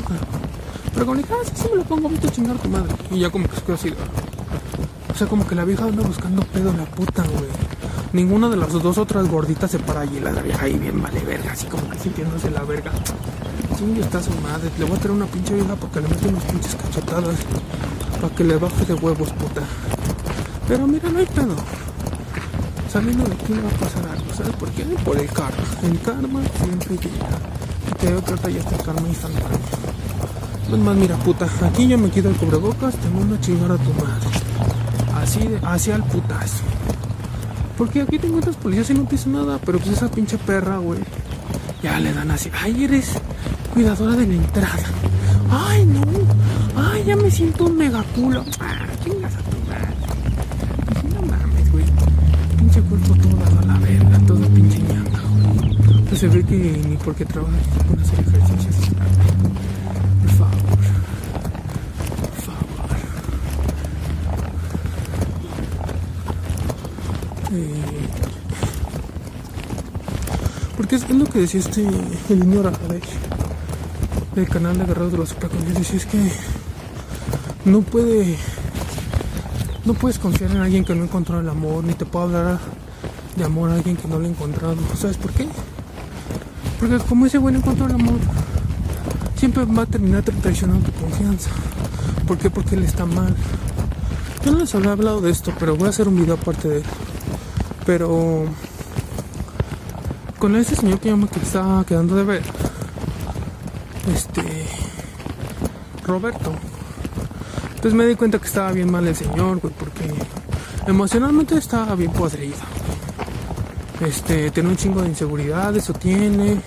[0.93, 2.95] Pero como le dije, ah, sí, sí me lo pongo, vete a chingar tu madre.
[3.11, 3.93] Y ya como que se quedó así.
[5.13, 7.51] O sea, como que la vieja anda buscando pedo en la puta, güey
[8.15, 10.21] ninguna de las dos otras gorditas se para allí.
[10.21, 12.93] La vieja ahí bien vale verga, así como que sintiéndose la verga.
[13.77, 14.71] Sí, está su madre.
[14.79, 17.37] Le voy a traer una pinche vieja para que le mete unas pinches cachetadas.
[18.21, 19.63] Para que le baje de huevos, puta.
[20.69, 21.57] Pero mira, no hay pedo.
[22.93, 24.33] Saliendo de aquí no va a pasar algo.
[24.33, 24.85] ¿Sabes por qué?
[25.05, 25.65] Por el karma.
[25.83, 27.29] El karma siempre llega.
[27.89, 29.59] Y te que ahorita ya está el karma instantáneo.
[30.69, 31.49] Pues más, mira, puta.
[31.67, 32.95] Aquí yo me quito el cubrebocas.
[32.95, 34.29] Te mando a chingar a tu madre.
[35.17, 36.63] Así, de, hacia el putazo.
[37.77, 39.59] Porque aquí tengo otras policías y no te nada.
[39.67, 41.01] Pero pues esa pinche perra, güey.
[41.83, 42.51] Ya le dan así.
[42.63, 43.21] Ay, eres
[43.75, 44.89] cuidadora de la entrada.
[45.51, 46.01] Ay, no.
[46.77, 48.45] Ay, ya me siento un mega culo.
[48.61, 49.95] Ah, chingas a tu madre.
[51.13, 51.85] no mames, güey.
[52.57, 54.19] Pinche cuerpo todo dado a la verga.
[54.27, 55.21] Todo pinche ñanga.
[56.09, 58.77] Pues se ve que ni porque trabajas con hacer ejercicios.
[60.23, 60.79] Por favor.
[62.21, 62.97] Por favor.
[67.53, 68.09] Eh,
[70.77, 71.89] porque es, lo que decía este
[72.29, 73.34] el niño Rajadesh
[74.35, 75.93] del canal de Guerreros de los Superconscientes.
[75.93, 78.37] Decía es que no puede
[79.85, 82.59] no puedes confiar en alguien que no encontró el amor, ni te puedo hablar
[83.37, 84.77] de amor a alguien que no lo ha encontrado.
[84.97, 85.47] ¿Sabes por qué?
[86.81, 88.19] Porque como ese bueno encontró el amor,
[89.37, 91.51] siempre va a terminar traicionando tu confianza.
[92.27, 92.49] ¿Por qué?
[92.49, 93.35] Porque él está mal.
[94.45, 96.77] Yo no les había hablado de esto, pero voy a hacer un video aparte de
[96.79, 96.85] él.
[97.85, 98.47] Pero
[100.39, 102.43] con ese señor que yo me estaba quedando de ver,
[104.13, 104.43] este
[106.07, 106.53] Roberto,
[107.81, 110.13] pues me di cuenta que estaba bien mal el señor, güey, porque
[110.87, 112.57] emocionalmente estaba bien podrido.
[114.01, 116.61] Este, tiene un chingo de inseguridad, eso tiene, un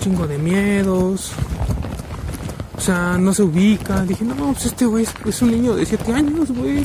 [0.00, 1.32] chingo de miedos.
[2.76, 4.02] O sea, no se ubica.
[4.04, 6.84] Dije, no, pues este güey es, es un niño de 7 años, güey.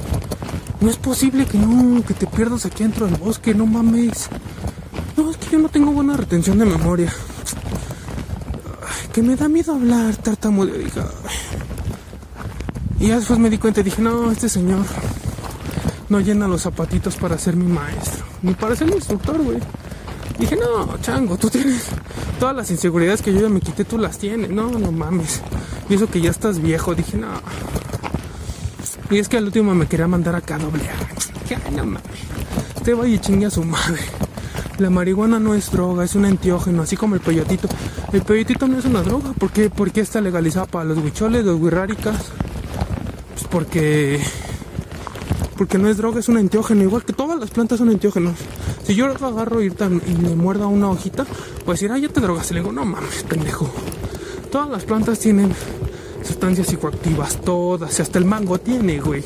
[0.81, 4.29] No es posible que no, que te pierdas aquí dentro del bosque, no mames.
[5.17, 7.11] No, es que yo no tengo buena retención de memoria.
[9.21, 10.73] Me da miedo hablar, tartamudo.
[10.73, 11.01] Dije,
[12.99, 14.85] y ya después me di cuenta y dije, no, este señor
[16.09, 19.59] no llena los zapatitos para ser mi maestro, ni para ser mi instructor, güey.
[20.37, 21.83] Dije, no, chango, tú tienes
[22.39, 24.49] todas las inseguridades que yo ya me quité, tú las tienes.
[24.49, 25.41] No, no mames.
[25.89, 27.27] Y eso que ya estás viejo, dije, no.
[29.09, 30.83] Y es que al último me quería mandar acá a doble
[31.47, 32.03] Que ay, no mames.
[32.75, 33.99] Este vaya y chingue a su madre.
[34.77, 37.67] La marihuana no es droga, es un enteógeno, así como el peyotito.
[38.11, 41.45] El peyotito no es una droga, ¿por qué, ¿Por qué está legalizado para los huicholes,
[41.45, 42.17] los huirráricas?
[43.33, 44.19] Pues porque
[45.59, 48.35] porque no es droga, es un enteógeno, igual que todas las plantas son enteógenos.
[48.83, 51.25] Si yo agarro y, y me muerda una hojita,
[51.65, 52.49] pues decir, ah, ya te drogas.
[52.49, 53.69] Y le digo, no mames, pendejo.
[54.53, 55.53] Todas las plantas tienen
[56.23, 59.21] sustancias psicoactivas, todas, y hasta el mango tiene, güey.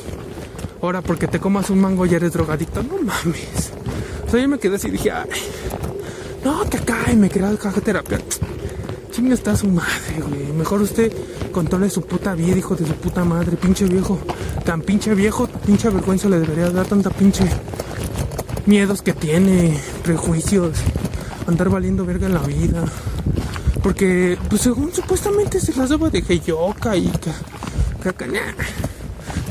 [0.82, 3.72] Ahora, porque te comas un mango ya eres drogadicto, no mames.
[4.28, 5.30] O sea, yo me quedé así y dije, ay,
[6.44, 8.20] no, acá, y me quería caja terapia.
[9.14, 10.52] Chinga está su madre, güey.
[10.54, 11.14] Mejor usted
[11.52, 14.18] controle su puta vida, hijo de su puta madre, pinche viejo.
[14.66, 17.48] Tan pinche viejo, pinche vergüenza le debería dar tanta pinche
[18.66, 20.80] miedos que tiene, prejuicios,
[21.46, 22.86] andar valiendo verga en la vida.
[23.84, 27.12] Porque, pues según supuestamente se las daba de Geyoka y
[28.02, 28.26] caca,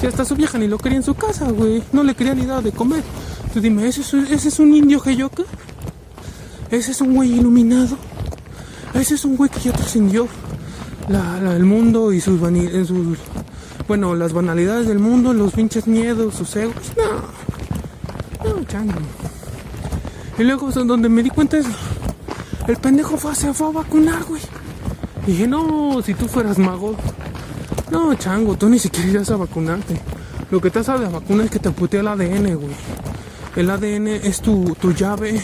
[0.01, 1.85] Si hasta su vieja ni lo quería en su casa, güey.
[1.93, 3.05] No le quería ni dar de comer.
[3.55, 5.45] Tú dime, ¿ese es, ese es un indio Geyoka?
[6.69, 7.97] ¿Ese es un güey iluminado?
[8.95, 10.29] Ese es un güey que ya trascendió
[11.09, 13.19] el mundo y sus, sus,
[13.89, 16.75] bueno, las banalidades del mundo, los pinches miedos, sus egos.
[18.45, 19.01] No, no, chango.
[20.39, 21.67] Y luego donde me di cuenta es,
[22.67, 24.43] el pendejo fue, se fue a vacunar, güey.
[25.27, 26.97] Y dije, no, si tú fueras mago.
[27.91, 30.01] No, chango, tú ni siquiera irías a vacunarte.
[30.51, 32.75] Lo que te hace de la vacuna es que te putea el ADN, güey.
[33.57, 35.43] El ADN es tu, tu llave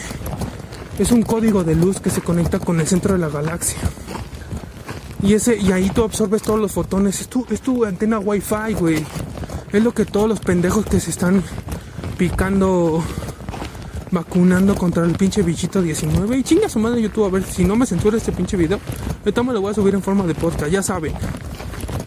[0.99, 3.79] es un código de luz que se conecta con el centro de la galaxia.
[5.23, 7.21] Y ese y ahí tú absorbes todos los fotones.
[7.21, 9.05] Es tu, es tu antena wifi, güey.
[9.71, 11.41] Es lo que todos los pendejos que se están
[12.17, 13.03] picando
[14.11, 16.37] vacunando contra el pinche bichito 19.
[16.37, 18.79] Y chinga su madre YouTube a ver si no me censura este pinche video.
[19.19, 21.13] Ahorita me lo voy a subir en forma de podcast, ya saben.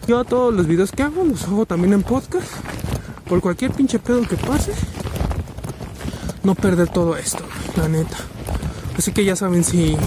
[0.07, 2.47] Yo todos los videos que hago los hago también en podcast.
[3.27, 4.73] Por cualquier pinche pedo que pase.
[6.43, 7.43] No perder todo esto,
[7.77, 8.32] la neta.
[8.97, 9.97] Así que ya saben, si,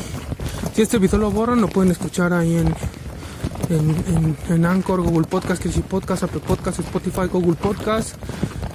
[0.74, 2.74] si este video lo borran, lo pueden escuchar ahí en,
[4.48, 8.14] en, Anchor, Google Podcast, si Podcast, Apple Podcast, Spotify, Google Podcast,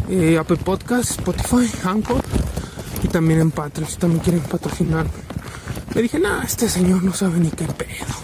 [0.09, 2.21] eh, Apple Podcast, Spotify, Anchor
[3.03, 5.07] y también en Patreon, si también quieren patrocinar.
[5.93, 8.15] Le dije, nah, este señor no sabe ni qué pedo.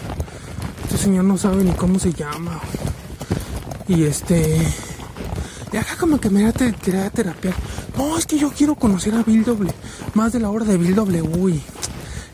[0.84, 2.60] Este señor no sabe ni cómo se llama.
[3.86, 4.56] Y este...
[5.70, 7.54] Y acá como que me da terapia.
[7.96, 9.70] No, es que yo quiero conocer a Bill W.
[10.14, 11.60] Más de la hora de Bill W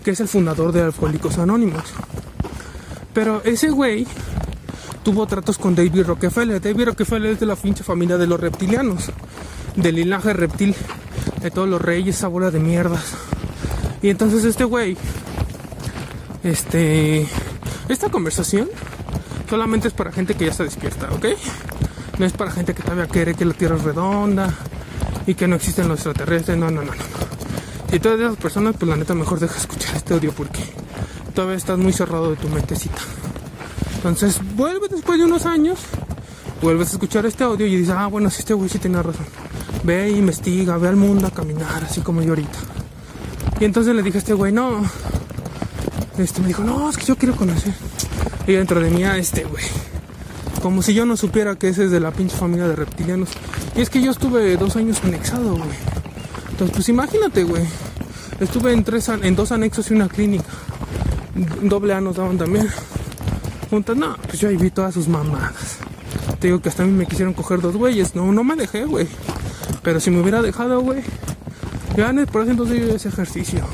[0.05, 1.83] que es el fundador de Alcohólicos Anónimos.
[3.15, 4.07] Pero ese güey
[5.03, 6.61] tuvo tratos con David Rockefeller.
[6.61, 9.11] David Rockefeller es de la pinche familia de los reptilianos,
[9.77, 10.77] del linaje reptil,
[11.41, 13.15] de todos los reyes, esa bola de mierdas.
[14.03, 14.97] Y entonces este güey,
[16.43, 17.27] este,
[17.89, 18.69] esta conversación
[19.49, 21.27] solamente es para gente que ya está despierta, ¿ok?
[22.19, 24.55] No es para gente que todavía quiere que la Tierra es redonda
[25.27, 27.24] y que no existen los extraterrestres, no, no, no, no.
[27.95, 30.59] Y todas esas personas, pues la neta, mejor deja escuchar este audio porque
[31.33, 32.99] todavía estás muy cerrado de tu mentecita.
[33.95, 35.79] Entonces, vuelve después de unos años,
[36.61, 39.27] vuelves a escuchar este audio y dices, ah, bueno, sí, este güey sí tiene razón.
[39.85, 42.59] Ve investiga, ve al mundo a caminar, así como yo ahorita.
[43.61, 44.83] Y entonces le dije a este güey, no.
[46.19, 47.75] Este me dijo, no, es que yo quiero conocer.
[48.49, 49.65] Y dentro de mí, a este güey.
[50.61, 53.29] Como si yo no supiera que ese es de la pinche familia de reptilianos.
[53.77, 55.79] Y es que yo estuve dos años anexado, güey.
[56.51, 57.63] Entonces, pues imagínate, güey.
[58.45, 60.45] Estuve en, tres, en dos anexos y una clínica.
[61.63, 62.69] Doble A nos daban también.
[63.71, 65.79] Juntas, no, pues yo ahí vi todas sus mamadas.
[66.39, 68.15] Te digo que hasta a mí me quisieron coger dos güeyes.
[68.15, 69.09] No, no me dejé, güey.
[69.83, 71.03] Pero si me hubiera dejado, güey.
[71.97, 73.65] Ya por eso entonces yo ese ejercicio.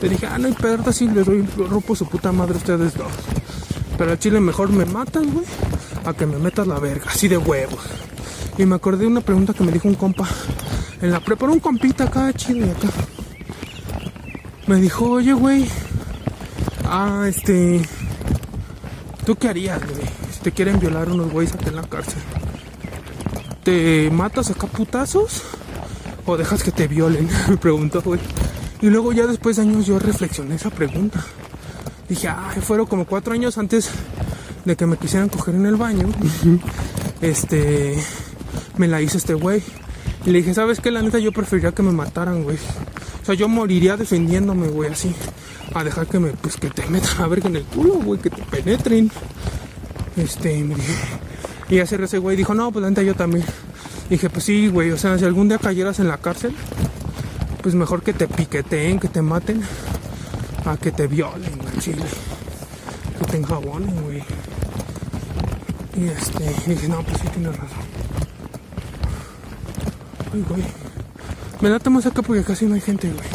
[0.00, 2.94] Te dije, ah, no hay perda si le doy, rompo su puta madre a ustedes
[2.94, 3.12] dos.
[3.98, 5.44] Pero al chile mejor me matan, güey,
[6.06, 7.80] a que me metas la verga, así de huevos.
[8.56, 10.28] Y me acordé de una pregunta que me dijo un compa
[11.02, 12.88] en la preparó un compita acá, chido y acá.
[14.70, 15.66] Me dijo, oye, güey.
[16.84, 17.82] Ah, este.
[19.26, 20.06] ¿Tú qué harías, güey?
[20.30, 22.22] Si te quieren violar unos güeyes acá en la cárcel.
[23.64, 25.42] ¿Te matas acá putazos?
[26.24, 27.28] ¿O dejas que te violen?
[27.48, 28.20] Me preguntó, güey.
[28.80, 31.20] Y luego ya después de años yo reflexioné esa pregunta.
[32.08, 33.90] Dije, ay, fueron como cuatro años antes
[34.64, 36.06] de que me quisieran coger en el baño.
[37.20, 38.00] este,
[38.76, 39.64] me la hizo este güey.
[40.24, 40.92] Y le dije, ¿sabes qué?
[40.92, 42.58] La neta yo preferiría que me mataran, güey.
[43.22, 45.14] O sea, yo moriría defendiéndome, güey, así.
[45.74, 48.30] A dejar que me, pues que te metan a verga en el culo, güey, que
[48.30, 49.10] te penetren.
[50.16, 50.94] Este, me dije.
[51.68, 53.44] Y hace ese güey dijo, no, pues la neta yo también.
[54.08, 56.52] dije, pues sí, güey, o sea, si algún día cayeras en la cárcel,
[57.62, 59.62] pues mejor que te piqueteen, que te maten,
[60.64, 62.04] a que te violen, güey, chile.
[63.18, 64.22] Que te enjabonen, güey.
[65.96, 67.78] Y este, dije, no, pues sí tienes razón.
[70.32, 70.89] Ay, güey.
[71.60, 73.28] Me late más acá porque casi no hay gente, güey.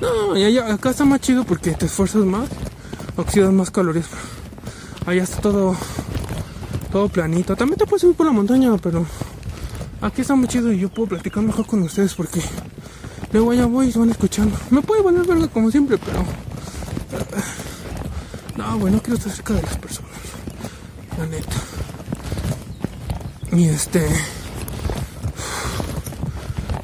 [0.00, 2.48] No, y allá, acá está más chido porque te esfuerzas más,
[3.16, 4.06] oxidas más calorías.
[5.06, 5.76] Allá está todo,
[6.90, 7.54] todo planito.
[7.54, 9.06] También te puedes subir por la montaña, pero
[10.00, 12.40] aquí está muy chido y yo puedo platicar mejor con ustedes porque
[13.32, 14.56] luego allá voy y se van escuchando.
[14.70, 16.24] Me puede valer verga como siempre, pero.
[18.56, 20.10] No, güey, no quiero estar cerca de las personas.
[21.18, 21.56] La neta.
[23.52, 24.08] Y este.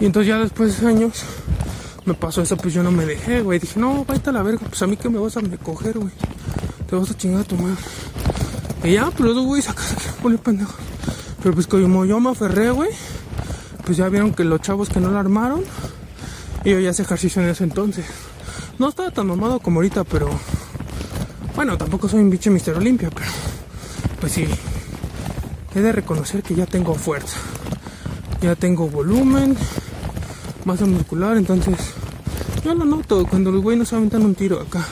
[0.06, 1.24] Y entonces ya después de años
[2.04, 3.58] me pasó eso, pues yo no me dejé, güey.
[3.58, 6.12] Dije, no, vete a la verga, pues a mí que me vas a coger, güey.
[6.88, 7.74] Te vas a chingar a tu madre.
[8.84, 10.72] Y ya, pero los güey, sacas que pone pendejo.
[11.42, 12.90] Pero pues como yo me aferré, güey,
[13.84, 15.64] pues ya vieron que los chavos que no la armaron.
[16.62, 18.06] Y yo ya hice ejercicio en ese entonces.
[18.78, 20.30] No estaba tan mamado como ahorita, pero.
[21.56, 23.32] Bueno, tampoco soy un bicho Mister Olimpia, pero.
[24.20, 24.46] Pues sí.
[25.74, 27.38] He de reconocer que ya tengo fuerza.
[28.40, 29.56] Ya tengo volumen
[30.66, 31.76] masa muscular, entonces
[32.64, 34.84] yo lo noto cuando los güeyes no se aventan un tiro acá.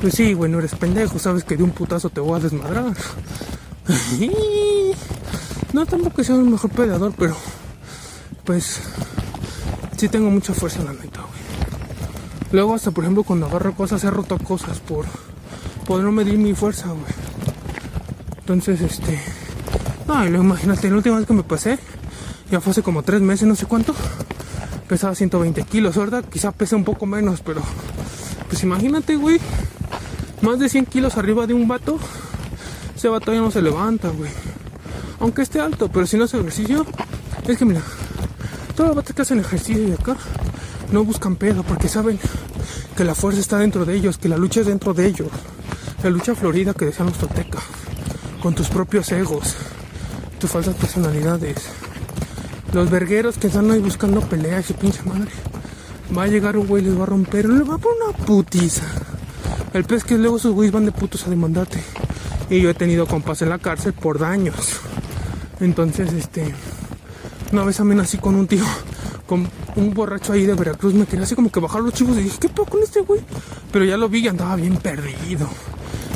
[0.00, 2.94] Pues sí, güey, no eres pendejo, sabes que de un putazo te voy a desmadrar.
[5.72, 7.36] no tampoco sea un mejor peleador, pero
[8.44, 8.80] pues
[9.96, 11.40] sí tengo mucha fuerza en la neta, güey.
[12.52, 15.04] Luego hasta por ejemplo cuando agarro cosas he roto cosas por
[15.86, 17.12] poder no medir mi fuerza, güey.
[18.38, 19.20] Entonces, este.
[20.06, 21.78] Ay, lo imagínate, la última vez que me pasé,
[22.50, 23.94] ya fue hace como tres meses, no sé cuánto.
[24.88, 26.24] Pesaba 120 kilos, ¿verdad?
[26.24, 27.62] Quizá pese un poco menos, pero
[28.48, 29.38] pues imagínate, güey.
[30.40, 31.98] Más de 100 kilos arriba de un vato.
[32.96, 34.30] Ese vato ya no se levanta, güey.
[35.20, 36.86] Aunque esté alto, pero si no hace ejercicio,
[37.46, 37.82] es que mira,
[38.74, 40.16] todos los vatos que hacen ejercicio de acá
[40.92, 42.18] no buscan pedo porque saben
[42.96, 45.28] que la fuerza está dentro de ellos, que la lucha es dentro de ellos.
[46.02, 47.62] La lucha florida que decían los toltecas,
[48.40, 49.56] con tus propios egos,
[50.38, 51.87] tus falsas personalidades.
[52.72, 55.30] Los vergueros que están ahí buscando pelea, su pinche madre.
[56.16, 58.84] Va a llegar un güey, les va a romper, le va a poner una putiza.
[59.72, 61.82] El pez que luego esos güeyes van de putos a demandarte.
[62.50, 64.80] Y yo he tenido compas en la cárcel por daños.
[65.60, 66.54] Entonces, este.
[67.52, 68.64] Una vez también así con un tío,
[69.26, 72.22] con un borracho ahí de Veracruz, me quería así como que bajar los chivos y
[72.22, 73.22] dije, ¿qué pedo con este güey?
[73.72, 75.48] Pero ya lo vi y andaba bien perdido.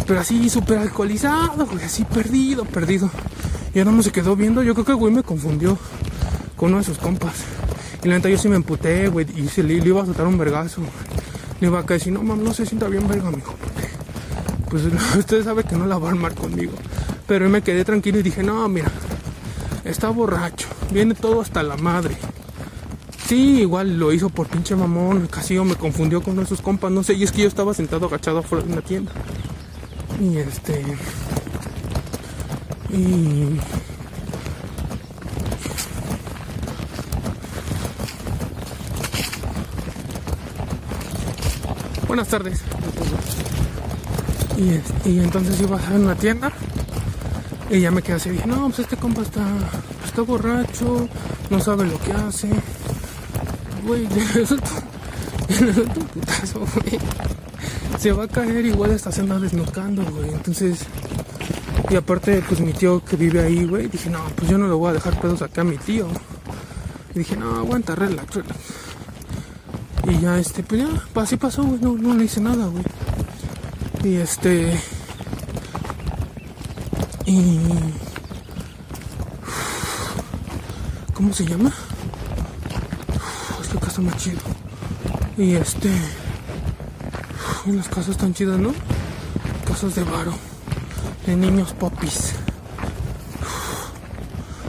[0.07, 3.11] Pero así súper alcoholizado, güey, así perdido, perdido.
[3.74, 5.78] Y ahora no se quedó viendo, yo creo que el güey me confundió
[6.66, 7.34] uno de sus compas.
[8.02, 10.38] Y la neta yo sí me emputé, güey, y se le, iba a soltar un
[10.38, 10.82] vergazo.
[11.60, 13.54] Le iba a decir, no mames, no se sienta bien verga, mijo.
[14.68, 14.82] pues
[15.18, 16.72] usted sabe que no la va a armar conmigo.
[17.26, 18.90] Pero me quedé tranquilo y dije, no, mira,
[19.84, 22.16] está borracho, viene todo hasta la madre.
[23.26, 26.90] Sí, igual lo hizo por pinche mamón, casi me confundió con uno de sus compas,
[26.90, 29.12] no sé, y es que yo estaba sentado agachado afuera de una tienda.
[30.20, 30.84] Y este...
[32.90, 33.58] Y
[42.12, 42.60] Buenas tardes.
[44.58, 46.52] Y, entonces iba a una tienda
[47.70, 48.28] y ya me quedé así.
[48.28, 49.46] Dije, no, pues este compa está,
[50.04, 51.08] está borracho,
[51.48, 52.50] no sabe lo que hace.
[53.86, 56.98] Güey, un putazo, güey.
[57.98, 60.34] Se va a caer, igual está se anda desnocando, güey.
[60.34, 60.80] Entonces,
[61.88, 64.74] y aparte, pues mi tío que vive ahí, güey, dije, no, pues yo no le
[64.74, 66.08] voy a dejar pedos acá a mi tío.
[67.14, 68.82] Y dije, no, aguanta, relax, relax.
[70.12, 72.84] Y ya, este, pues ya, así pasó, güey, no, no le hice nada, güey.
[74.04, 74.78] Y este.
[77.24, 77.60] Y.
[81.14, 81.72] ¿Cómo se llama?
[83.62, 84.40] Esta casa más chido.
[85.38, 85.90] Y este.
[87.64, 88.74] Y las casas están chidas, ¿no?
[89.66, 90.34] Casas de varo.
[91.24, 92.34] De niños popis.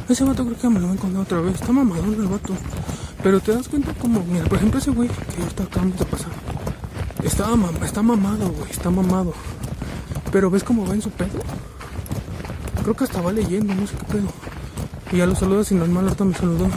[0.08, 1.56] Ese vato creo que me lo voy a encontrar otra vez.
[1.56, 2.54] Está mamadón el vato.
[3.24, 6.32] Pero te das cuenta como, mira, por ejemplo ese güey que está acabando de pasar.
[7.24, 7.48] Está,
[7.86, 9.34] está mamado, güey, está mamado.
[10.32, 11.40] Pero ves cómo va en su pedo.
[12.82, 14.28] Creo que hasta va leyendo, no sé qué pedo.
[15.14, 16.68] Y ya lo saludas y normal, ahorita me saludó.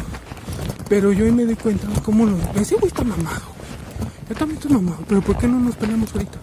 [0.88, 2.36] Pero yo ahí me di cuenta cómo lo...
[2.55, 4.11] Ese güey está mamado, güey.
[4.28, 5.03] Yo también estoy mamado.
[5.09, 6.38] Pero ¿por qué no nos peleamos ahorita?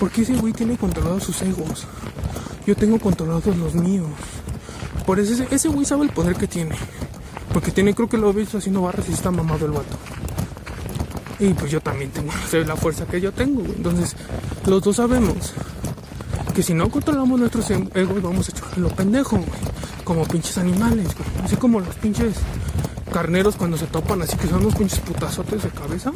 [0.00, 1.86] Porque ese güey tiene controlados sus egos.
[2.66, 4.08] Yo tengo controlados los míos.
[5.06, 6.74] Por eso ese güey sabe el poder que tiene.
[7.52, 9.96] Porque tiene, creo que lo he visto haciendo barras y está mamado el vato.
[11.40, 12.30] Y pues yo también tengo
[12.66, 14.14] la fuerza que yo tengo, Entonces,
[14.66, 15.52] los dos sabemos
[16.54, 19.48] que si no controlamos nuestros em, egos, vamos a echarle lo pendejo, güey.
[20.04, 21.44] Como pinches animales, güey.
[21.44, 22.34] Así como los pinches
[23.12, 26.12] carneros cuando se topan, así que son unos pinches putazotes de cabeza.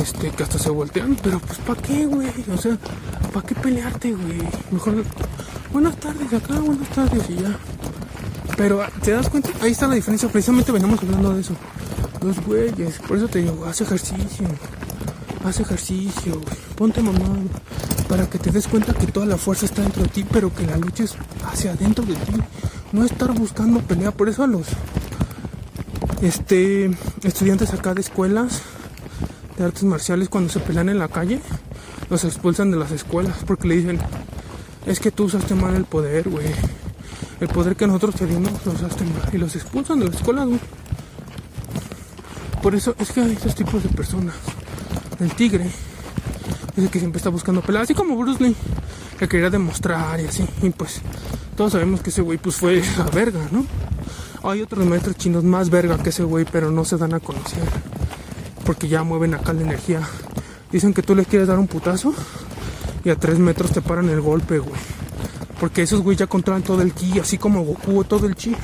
[0.00, 1.16] Este, que hasta se voltean.
[1.22, 2.28] Pero pues, ¿para qué, güey?
[2.52, 2.76] O sea,
[3.32, 4.42] ¿para qué pelearte, güey?
[4.70, 5.04] Mejor,
[5.72, 7.56] buenas tardes acá, buenas tardes y ya
[8.60, 10.28] Pero te das cuenta, ahí está la diferencia.
[10.28, 11.54] Precisamente venimos hablando de eso.
[12.20, 14.46] Los güeyes, por eso te digo, haz ejercicio.
[15.42, 16.38] Haz ejercicio.
[16.76, 17.38] Ponte mamá
[18.06, 20.66] para que te des cuenta que toda la fuerza está dentro de ti, pero que
[20.66, 22.34] la lucha es hacia adentro de ti.
[22.92, 24.10] No estar buscando pelea.
[24.10, 24.66] Por eso a los
[26.20, 26.90] este,
[27.22, 28.60] estudiantes acá de escuelas
[29.56, 31.40] de artes marciales, cuando se pelean en la calle,
[32.10, 33.98] los expulsan de las escuelas porque le dicen,
[34.84, 36.48] es que tú usaste mal el poder, güey.
[37.40, 39.28] El poder que nosotros tenemos lo usaste mal.
[39.32, 40.60] Y los expulsan de las escuelas, güey.
[42.62, 44.34] Por eso es que hay estos tipos de personas.
[45.18, 45.66] El tigre
[46.76, 48.54] es el que siempre está buscando peleas, así como Bruce Lee,
[49.18, 50.44] que quería demostrar y así.
[50.62, 51.00] Y pues
[51.56, 53.64] todos sabemos que ese güey pues fue la verga, ¿no?
[54.42, 57.62] Hay otros maestros chinos más verga que ese güey, pero no se dan a conocer.
[58.64, 60.00] Porque ya mueven acá la energía.
[60.70, 62.14] Dicen que tú les quieres dar un putazo
[63.04, 64.80] y a tres metros te paran el golpe, güey.
[65.60, 68.56] Porque esos güey ya controlan todo el ki, así como Goku, todo el chi.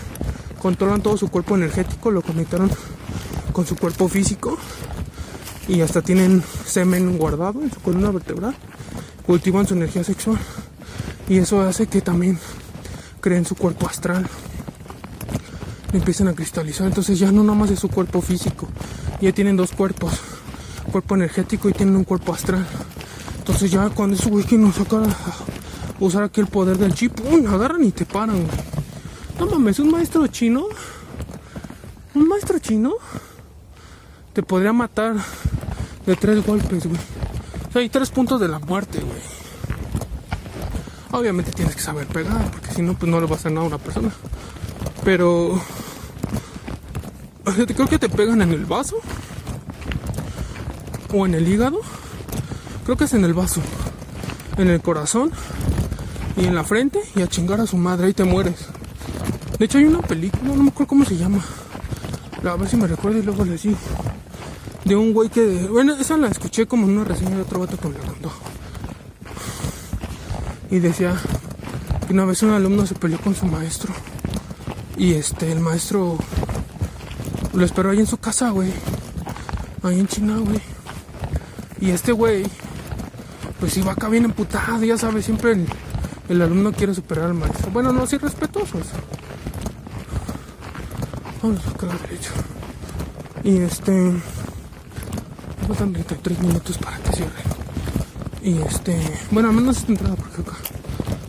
[0.61, 2.71] Controlan todo su cuerpo energético, lo conectaron
[3.53, 4.59] con su cuerpo físico
[5.69, 8.55] y hasta tienen semen guardado en su columna vertebral,
[9.27, 10.39] cultivan su energía sexual
[11.29, 12.39] y eso hace que también
[13.21, 14.27] creen su cuerpo astral,
[15.93, 18.69] empiezan a cristalizar, entonces ya no nada más de su cuerpo físico,
[19.21, 20.13] ya tienen dos cuerpos,
[20.93, 22.67] cuerpo energético y tienen un cuerpo astral,
[23.39, 25.56] entonces ya cuando esos güey que nos saca a
[26.01, 27.47] usar aquí el poder del chip, ¡pum!
[27.47, 28.47] agarran y te paran,
[29.39, 30.67] No mames, un maestro chino,
[32.15, 32.95] un maestro chino
[34.33, 35.17] te podría matar
[36.05, 37.01] de tres golpes, güey.
[37.69, 39.19] O sea, hay tres puntos de la muerte, güey.
[41.13, 43.65] Obviamente tienes que saber pegar, porque si no, pues no le va a hacer nada
[43.65, 44.11] a una persona.
[45.05, 45.59] Pero.
[47.45, 48.97] Creo que te pegan en el vaso.
[51.15, 51.81] O en el hígado.
[52.85, 53.63] Creo que es en el vaso.
[54.59, 55.31] En el corazón.
[56.37, 57.01] Y en la frente.
[57.15, 58.07] Y a chingar a su madre.
[58.07, 58.67] Ahí te mueres.
[59.59, 61.43] De hecho, hay una película, no me acuerdo cómo se llama.
[62.45, 63.79] A ver si me recuerdo y luego les digo
[64.87, 65.67] de un güey que.
[65.69, 68.33] Bueno, esa la escuché como en una reseña de otro vato que me la contó.
[70.71, 71.15] Y decía
[72.07, 73.93] que una vez un alumno se peleó con su maestro.
[74.97, 76.17] Y este, el maestro
[77.53, 78.73] lo esperó ahí en su casa, güey.
[79.83, 80.61] Ahí en China, güey.
[81.81, 82.45] Y este güey,
[83.59, 85.67] pues iba acá bien emputado, ya sabes, siempre el,
[86.29, 87.71] el alumno quiere superar al maestro.
[87.71, 88.83] Bueno, no, así respetuosos.
[91.43, 92.31] Vamos a la derecha.
[93.45, 94.13] Y este
[95.67, 97.43] faltan 33 minutos para que cierre.
[98.43, 98.97] Y este,
[99.31, 100.57] bueno, al menos esta entrada porque acá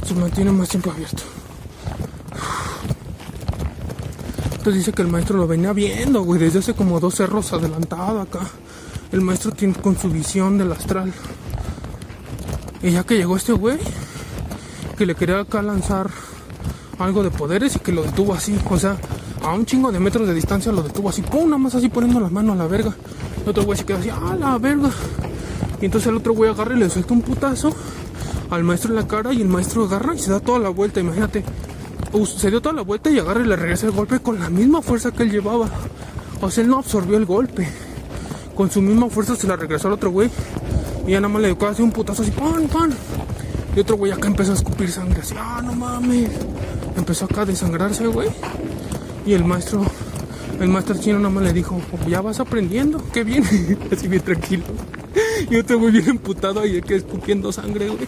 [0.06, 1.24] se mantiene más tiempo abierto.
[4.52, 8.22] Entonces dice que el maestro lo venía viendo, güey, desde hace como dos cerros adelantado
[8.22, 8.42] acá.
[9.12, 11.14] El maestro tiene con su visión del astral.
[12.82, 13.78] Y ya que llegó este güey,
[14.98, 16.10] que le quería acá lanzar
[17.00, 18.98] algo de poderes y que lo detuvo así, o sea,
[19.44, 22.20] a un chingo de metros de distancia lo detuvo así, pum, nada más así poniendo
[22.20, 22.96] la mano a la verga.
[23.44, 24.90] El otro güey se queda así, ¡ah, la verga!
[25.80, 27.72] Y entonces el otro güey agarra y le suelta un putazo
[28.50, 31.00] al maestro en la cara y el maestro agarra y se da toda la vuelta,
[31.00, 31.44] imagínate.
[32.26, 34.82] Se dio toda la vuelta y agarra y le regresa el golpe con la misma
[34.82, 35.70] fuerza que él llevaba.
[36.42, 37.68] O sea, él no absorbió el golpe.
[38.56, 40.32] Con su misma fuerza se la regresó al otro güey.
[41.06, 42.92] Y ya nada más le dio así un putazo así, ¡pan, pan!
[43.78, 46.32] Y otro güey acá empezó a escupir sangre así, ¡ah, no mames!
[46.96, 48.28] Empezó acá a desangrarse, güey.
[49.24, 49.86] Y el maestro
[50.60, 53.44] el maestro chino nada más le dijo, oh, ya vas aprendiendo, qué bien,
[53.92, 54.64] así bien tranquilo.
[55.52, 58.08] Y otro muy bien emputado ahí que escupiendo sangre, güey.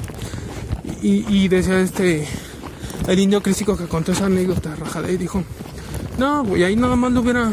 [1.03, 2.27] Y, y, decía este,
[3.07, 5.43] el indio crítico que contó esa anécdota rajada y dijo,
[6.17, 7.51] no, güey, ahí nada más le hubiera,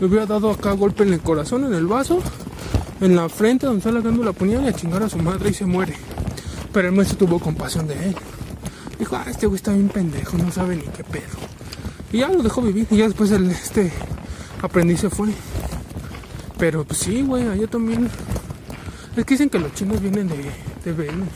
[0.00, 2.20] le hubiera dado acá golpe en el corazón, en el vaso,
[3.02, 5.52] en la frente donde está la la puñal y a chingar a su madre y
[5.52, 5.94] se muere.
[6.72, 8.16] Pero el maestro tuvo compasión de él.
[8.98, 11.22] Dijo, ah, este güey está bien pendejo, no sabe ni qué pedo.
[12.12, 12.86] Y ya lo dejó vivir.
[12.90, 13.92] Y ya después el, este
[14.62, 15.30] aprendiz se fue.
[16.58, 18.08] Pero pues sí, güey, allá también.
[19.16, 20.50] Es que dicen que los chinos vienen de,
[20.84, 21.28] de Venus.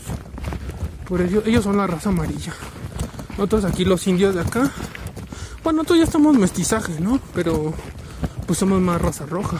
[1.07, 2.53] Por eso ellos son la raza amarilla.
[3.31, 4.71] Nosotros aquí los indios de acá.
[5.63, 7.19] Bueno, nosotros ya estamos mestizaje, ¿no?
[7.35, 7.73] Pero
[8.45, 9.57] pues somos más raza roja.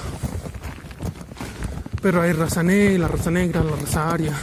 [2.01, 4.33] Pero hay raza negra, la raza negra, la raza aria,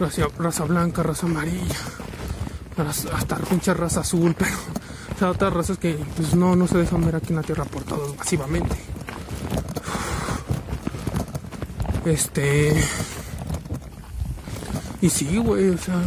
[0.00, 1.76] raza, blanca, raza amarilla,
[3.12, 7.28] hasta pinche raza azul, pero otras razas que pues no, no se dejan ver aquí
[7.30, 8.76] en la Tierra por todos masivamente.
[12.06, 12.72] Este.
[15.02, 16.00] Y sí, güey, o sea.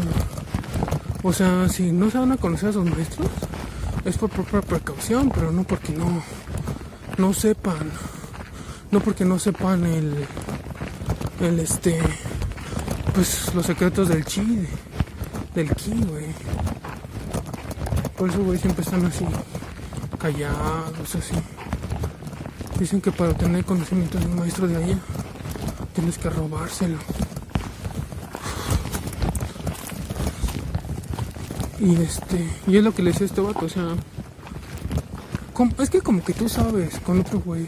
[1.22, 3.30] O sea, si no se van a conocer a sus maestros,
[4.04, 6.24] es por propia precaución, pero no porque no.
[7.18, 7.92] No sepan.
[8.92, 10.26] No porque no sepan el.
[11.40, 12.00] El este.
[13.14, 14.68] Pues los secretos del chi.
[15.54, 16.26] Del ki, güey.
[18.18, 19.26] Por eso, güey, siempre están así
[20.20, 21.36] callados, así.
[22.80, 24.98] Dicen que para obtener conocimiento de un maestro de allá,
[25.94, 26.98] tienes que robárselo.
[31.80, 33.96] Y este, y es lo que le decía este vato, o sea,
[35.80, 37.68] es que como que tú sabes con otro güey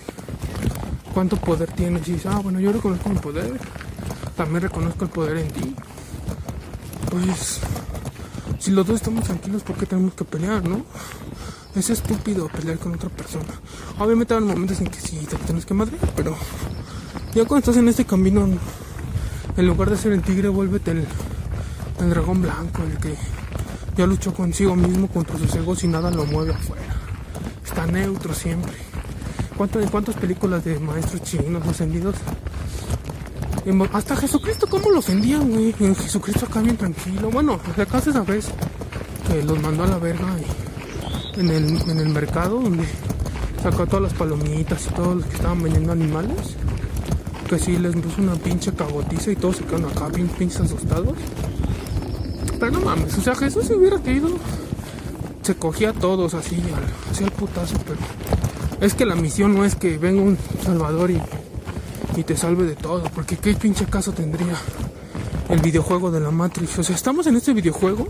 [1.14, 3.60] cuánto poder tienes y dices, ah, bueno, yo reconozco mi poder,
[4.36, 5.76] también reconozco el poder en ti.
[7.10, 7.60] Pues,
[8.60, 10.86] si los dos estamos tranquilos, ¿por qué tenemos que pelear, no?
[11.76, 13.54] Es estúpido pelear con otra persona.
[14.00, 16.36] Obviamente hay momentos en que sí te tienes que madrear, pero
[17.34, 18.48] ya cuando estás en este camino,
[19.58, 21.06] en lugar de ser el tigre, vuélvete el,
[22.00, 23.16] el dragón blanco, el que
[23.98, 26.96] ya luchó consigo mismo contra sus egos y nada lo mueve afuera.
[27.66, 28.74] Está neutro siempre.
[29.58, 32.16] ¿En cuántas películas de maestros chinos ascendidos?
[33.94, 35.74] Hasta Jesucristo, ¿cómo lo ofendían, güey?
[35.74, 37.32] Jesucristo acá bien tranquilo.
[37.32, 38.46] Bueno, acá esa vez
[39.28, 40.28] que los mandó a la verga
[41.36, 42.86] en el, en el mercado donde
[43.64, 46.56] sacó todas las palomitas y todos los que estaban vendiendo animales.
[47.50, 51.18] Que sí les puso una pinche cagotiza y todos se quedaron acá bien pinches asustados.
[52.60, 54.30] Pero no mames, o sea, Jesús se hubiera querido,
[55.42, 56.62] se cogía a todos así,
[57.12, 58.00] así al putazo, pero
[58.80, 61.20] es que la misión no es que venga un salvador y,
[62.16, 64.56] y te salve de todo, porque qué pinche caso tendría
[65.50, 66.80] el videojuego de la Matrix.
[66.80, 68.08] O sea, estamos en este videojuego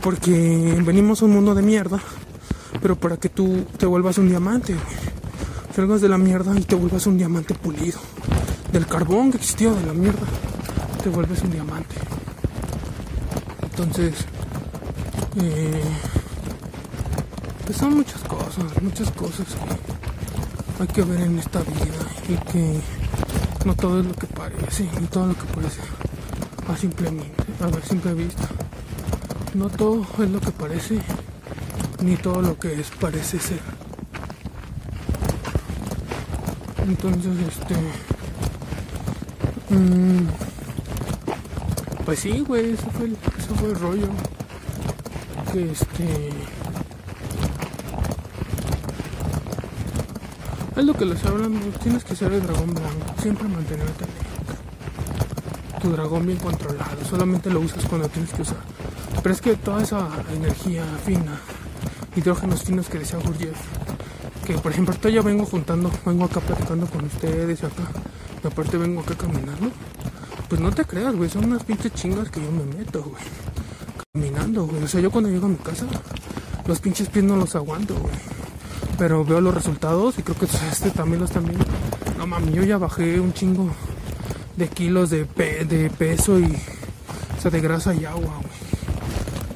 [0.00, 2.00] porque venimos a un mundo de mierda,
[2.80, 4.76] pero para que tú te vuelvas un diamante,
[5.74, 7.98] salgas de la mierda y te vuelvas un diamante pulido.
[8.72, 10.26] Del carbón que existió de la mierda,
[11.02, 11.96] te vuelves un diamante.
[13.62, 14.14] Entonces,
[15.40, 15.82] eh,
[17.64, 19.46] pues son muchas cosas, muchas cosas
[20.76, 22.80] que hay que ver en esta vida y que
[23.64, 25.80] no todo es lo que parece, ni todo lo que parece
[26.68, 28.48] a simplemente, a ver, simple vista.
[29.54, 31.00] No todo es lo que parece,
[32.02, 33.60] ni todo lo que es parece ser.
[36.86, 37.74] Entonces, este...
[39.70, 40.26] Mmm,
[42.04, 44.08] pues sí, güey, eso fue, eso fue el rollo.
[45.52, 46.30] Que este.
[50.76, 54.04] Es lo que les hablan, tienes que ser el dragón blanco, siempre mantenerte
[55.80, 58.58] tu dragón bien controlado, solamente lo usas cuando tienes que usar.
[59.22, 61.40] Pero es que toda esa energía fina,
[62.14, 63.56] hidrógenos finos que decía Gurdjieff,
[64.44, 67.84] que por ejemplo ahorita ya vengo juntando, vengo acá platicando con ustedes y acá,
[68.44, 69.70] y aparte vengo acá caminando,
[70.48, 73.22] pues no te creas, güey, son unas pinches chingas que yo me meto, güey.
[74.12, 74.82] Caminando, güey.
[74.82, 75.86] O sea, yo cuando llego a mi casa,
[76.66, 78.35] los pinches pies no los aguanto, güey.
[78.98, 81.58] Pero veo los resultados y creo que este también los también.
[82.16, 83.70] No mami, yo ya bajé un chingo
[84.56, 86.44] de kilos de, de peso y.
[87.36, 88.56] O sea, de grasa y agua, güey.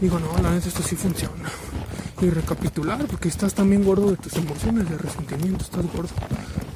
[0.00, 1.50] Digo, no, la neta, esto sí funciona.
[2.20, 6.10] Y recapitular, porque estás también gordo de tus emociones, de resentimiento, estás gordo.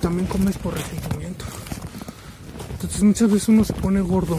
[0.01, 1.45] También comes por resentimiento.
[2.73, 4.39] Entonces muchas veces uno se pone gordo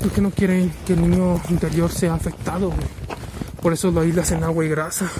[0.00, 2.72] porque no quiere que el niño interior sea afectado.
[3.60, 5.10] Por eso lo aíslas en agua y grasa.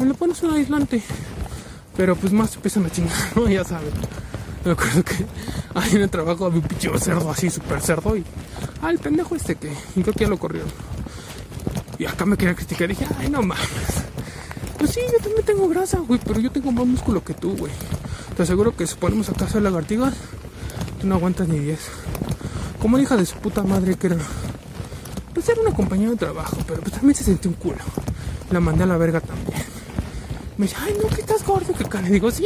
[0.00, 1.02] Y le pones un aislante.
[1.96, 3.48] Pero pues más te una chingada, ¿no?
[3.48, 3.92] Ya sabes.
[4.64, 5.26] Me acuerdo que
[5.74, 8.16] ahí en el trabajo había un pinche cerdo así, súper cerdo.
[8.16, 8.24] Y.
[8.82, 9.72] Ah, el pendejo este que.
[9.96, 10.70] Y creo que lo corrieron.
[11.98, 12.88] Y acá me quería criticar.
[12.88, 13.66] Dije, ay, no mames.
[14.78, 16.20] Pues sí, yo también tengo grasa, güey.
[16.24, 17.72] Pero yo tengo más músculo que tú, güey.
[18.36, 20.14] Te aseguro que si ponemos acá a hacer lagartijas
[21.00, 21.78] Tú no aguantas ni 10.
[22.78, 24.16] Como hija de su puta madre que era.
[25.32, 27.78] Pues era una compañera de trabajo, pero pues también se sentía un culo.
[28.50, 29.49] La mandé a la verga también.
[30.60, 32.06] Me dice, ay no, que estás gordo, que cara.
[32.06, 32.44] Le digo, sí.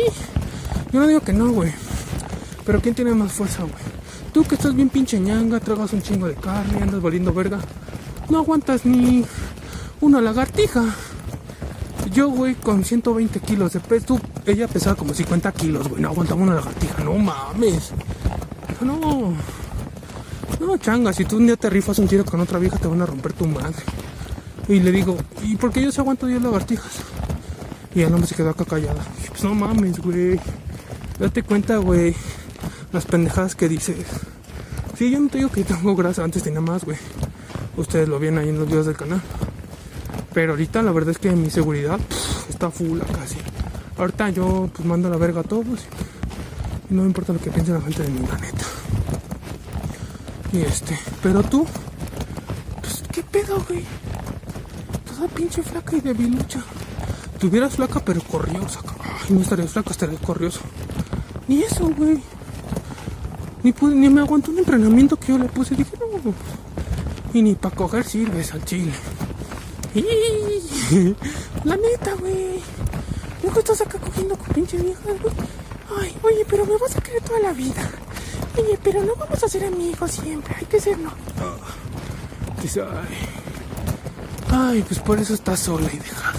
[0.92, 1.72] Yo no digo que no, güey.
[2.64, 3.74] Pero ¿quién tiene más fuerza, güey?
[4.32, 7.58] Tú que estás bien pinche ñanga, tragas un chingo de carne, andas valiendo verga.
[8.30, 9.24] No aguantas ni
[10.00, 10.94] una lagartija.
[12.12, 16.40] Yo, güey, con 120 kilos de peso, ella pesaba como 50 kilos, güey, no aguantaba
[16.40, 17.90] una lagartija, no mames
[18.80, 19.32] no,
[20.60, 23.02] no, changa, si tú un día te rifas un tiro con otra vieja te van
[23.02, 23.82] a romper tu madre.
[24.68, 27.13] Y le digo, ¿y por qué yo se aguanto 10 lagartijas?
[27.94, 29.04] Y el hombre se quedó acá callada.
[29.28, 30.40] pues no mames, güey.
[31.18, 32.14] Date cuenta, güey.
[32.92, 34.06] Las pendejadas que dices.
[34.98, 36.96] Sí, yo no te digo que tengo grasa, antes tenía más, güey.
[37.76, 39.20] Ustedes lo ven ahí en los videos del canal.
[40.32, 42.00] Pero ahorita la verdad es que mi seguridad
[42.48, 43.36] está full casi.
[43.96, 45.86] Ahorita yo pues mando la verga a todos.
[46.90, 48.64] No me importa lo que piense la gente de mi planeta.
[50.52, 51.66] Y este, pero tú,
[52.80, 53.84] pues, ¿qué pedo, güey?
[55.04, 56.62] Toda pinche flaca y debilucha.
[57.44, 58.80] Tuvieras flaca, pero corriosa.
[59.02, 60.60] Ay, no estarías flaca, estarías corrioso.
[61.46, 62.22] Ni eso, güey.
[63.62, 65.74] Ni, ni me aguantó un entrenamiento que yo le puse.
[65.74, 66.32] Dije, no.
[67.34, 68.92] Y ni para coger sirves al chile.
[69.94, 70.04] Y...
[71.64, 72.62] La neta, güey.
[73.42, 75.34] Luego estás acá cogiendo con pinche vieja, güey.
[76.00, 77.90] Ay, oye, pero me vas a querer toda la vida.
[78.56, 80.56] Oye, pero no vamos a ser amigos siempre.
[80.58, 81.10] Hay que serlo.
[82.62, 83.18] Dice, ay.
[84.50, 86.33] Ay, pues por eso estás sola y dejada.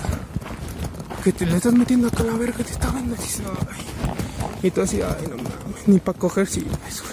[1.26, 3.16] Que te le estás metiendo acá a la verga, te está viendo.
[4.62, 5.88] Y tú así, ay, no mames.
[5.88, 7.04] Ni para coger si eso,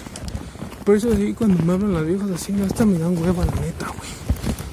[0.85, 3.87] Por eso así, cuando me hablan las viejas así, hasta me dan hueva, la neta,
[3.87, 4.09] güey.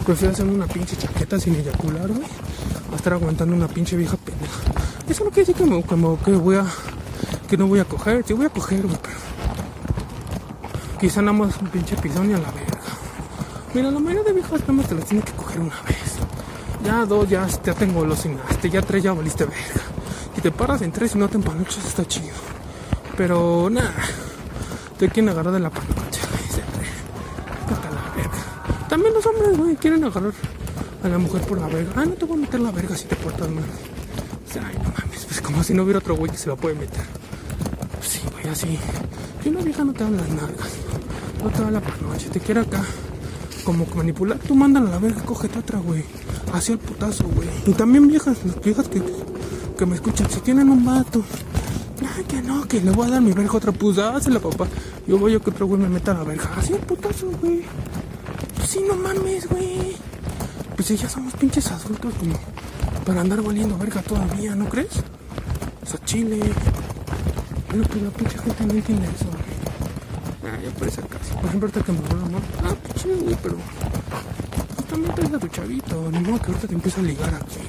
[0.05, 2.28] Prefiero hacerme una pinche chaqueta sin eyacular, güey.
[2.93, 4.61] A estar aguantando una pinche vieja pendeja.
[5.09, 6.66] Eso no quiere decir que, me, que, que voy a.
[7.49, 8.22] que no voy a coger.
[8.26, 9.16] Sí voy a coger, güey, pero.
[11.01, 12.78] Quizá nada más un pinche pisón y a la verga.
[13.72, 16.00] Mira, la mayoría de viejas nada más te las tiene que coger una vez.
[16.91, 18.68] Ya dos, ya, ya golosinaste.
[18.68, 19.80] Ya tres, ya valiste verga.
[20.34, 22.34] Si te paras en tres y no te empanuchas, está chido.
[23.16, 23.95] Pero nada,
[24.99, 26.22] te quieren agarrar de la panocha.
[28.88, 30.32] También los hombres, güey, quieren agarrar
[31.05, 31.93] a la mujer por la verga.
[31.95, 33.62] Ah, no te voy a meter la verga si te portas mal.
[34.55, 37.05] Ay, no mames, pues como si no hubiera otro güey que se la puede meter.
[38.03, 38.76] Sí, güey, así.
[39.45, 40.70] Si una vieja no te da las nalgas,
[41.41, 42.82] no te da la panocha, te quiere acá
[43.62, 46.05] como manipular, tú mándala a la verga, cógete otra, güey.
[46.53, 47.49] Así el putazo, güey.
[47.67, 49.03] Y también viejas, las viejas que,
[49.79, 51.23] que me escuchan, si tienen un vato,
[52.17, 54.67] ay, que no, que le voy a dar mi verga otra, pues la papá.
[55.07, 56.51] Yo voy a que otro güey me meta a la verga.
[56.57, 57.63] Así el putazo, güey.
[58.57, 59.97] Pues sí, no mames, güey.
[60.75, 62.35] Pues si ya somos pinches adultos, como
[63.05, 64.93] para andar valiendo verga todavía, ¿no crees?
[65.83, 66.41] O sea, chile.
[67.71, 70.53] Pero pues la pinche gente no entiende eso, güey.
[70.53, 71.33] Ah, ya por esa casi.
[71.35, 72.39] Por ejemplo, ahorita que me vuelvo, ¿no?
[72.65, 73.57] Ah, pues chido, güey, pero
[74.91, 76.11] también traes a tu chavito.
[76.11, 77.61] Ni modo que ahorita te empieza a ligar aquí.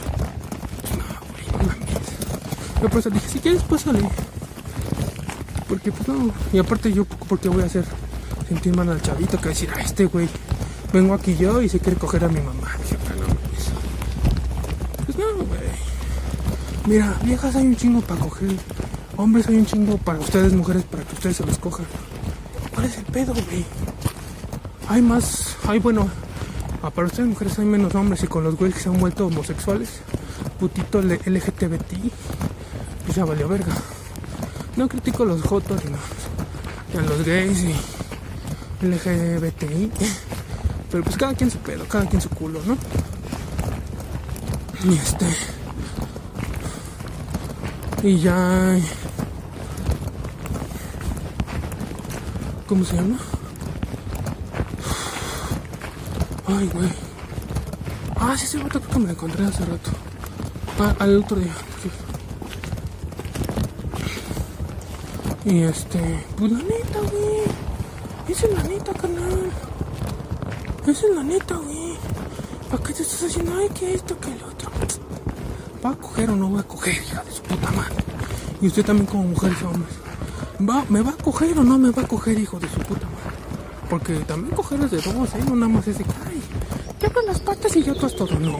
[0.97, 2.81] No, güey, no mames.
[2.81, 3.99] Yo por eso dije, si quieres, pásale.
[5.69, 6.31] Porque, pues no.
[6.51, 7.85] Y aparte, yo, porque voy a hacer
[8.49, 10.27] sentir mal al chavito que decir, a este güey,
[10.91, 12.75] vengo aquí yo y se quiere coger a mi mamá.
[12.81, 13.71] Dije, no mames.
[15.05, 15.61] Pues no, güey.
[16.87, 18.57] Mira, viejas hay un chingo para coger.
[19.15, 21.85] Hombres hay un chingo para ustedes, mujeres, para que ustedes se los cojan.
[22.73, 23.65] ¿Cuál es el pedo, güey?
[24.89, 26.09] Hay más, hay bueno,
[26.89, 30.01] para ustedes mujeres hay menos hombres y con los güeyes que se han vuelto homosexuales,
[30.59, 32.11] putito LGTBT,
[33.05, 33.73] pues ya valió verga.
[34.75, 37.75] No critico a los jotos ni a los gays y
[38.85, 39.91] LGBTI,
[40.89, 42.75] pero pues cada quien su pedo, cada quien su culo, ¿no?
[44.83, 45.25] Y este.
[48.03, 48.79] Y ya.
[52.67, 53.19] ¿Cómo se llama?
[56.57, 56.89] Ay, güey.
[58.19, 59.91] Ah, sí, ese vato creo que me lo encontré hace rato.
[60.79, 61.53] Ah, al otro día.
[65.45, 67.41] Y este, pues la neta, güey.
[68.27, 69.51] Esa es la neta, canal.
[70.87, 71.97] Esa es la neta, güey.
[72.69, 73.53] ¿Para qué te estás haciendo?
[73.55, 74.71] Ay, que esto, que el otro.
[75.83, 77.95] ¿Va a coger o no va a coger, hija de su puta madre?
[78.61, 79.95] Y usted también como mujeres y hombres.
[80.69, 83.07] ¿Va, ¿Me va a coger o no me va a coger, hijo de su puta?
[83.91, 85.43] Porque también coger es de dos, ¿eh?
[85.45, 86.41] No nada más ese ay,
[86.97, 88.39] te abro las patas y ya tú todo.
[88.39, 88.57] No.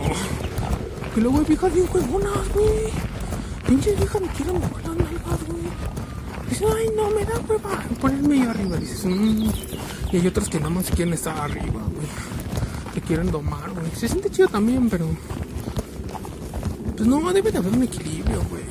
[1.16, 2.92] Que luego hay viejas bien huevonas, güey.
[3.66, 6.50] Pinches viejas me quieren mover las nalgas, güey.
[6.50, 8.76] Dicen, ay, no, me da hueva ponerme yo arriba.
[8.76, 9.50] Dices, mmm.
[10.12, 12.08] Y hay otras que nada más quieren estar arriba, güey.
[12.94, 13.90] Que quieren domar, güey.
[13.96, 15.08] Se siente chido también, pero.
[16.98, 18.64] Pues no, debe de haber un equilibrio, güey.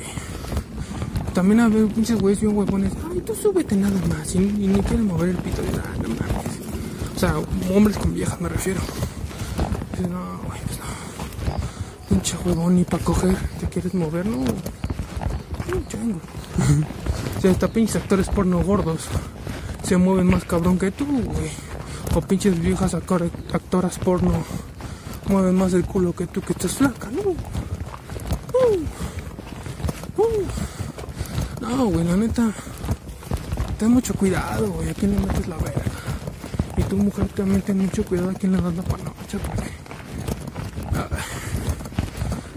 [1.33, 2.93] También hay pinches güeyes bien huevones.
[3.11, 4.35] Ay, tú súbete nada más.
[4.35, 5.95] Y, ni quieren mover el pito de nada,
[7.21, 7.35] sea,
[7.75, 8.81] hombres con viejas me refiero.
[10.09, 10.87] no, güey, pues no.
[12.09, 13.37] Pinche huevón, ni para coger.
[13.61, 14.25] ¿Te quieres mover?
[14.25, 14.39] No.
[14.39, 16.19] No, chango.
[17.37, 19.03] o sea, hasta pinches actores porno gordos
[19.83, 21.51] se mueven más cabrón que tú, güey.
[22.15, 24.33] O pinches viejas actoras porno
[25.29, 27.21] mueven más el culo que tú que estás flaca, ¿no?
[27.21, 27.37] Uh,
[30.23, 30.47] uh.
[31.61, 32.51] No, güey, la neta.
[33.79, 34.89] Ten mucho cuidado, güey.
[34.89, 35.90] ¿A quién le metes la verga?
[36.91, 39.71] Tu mujer también ten mucho cuidado a quien le das la panocha, porque.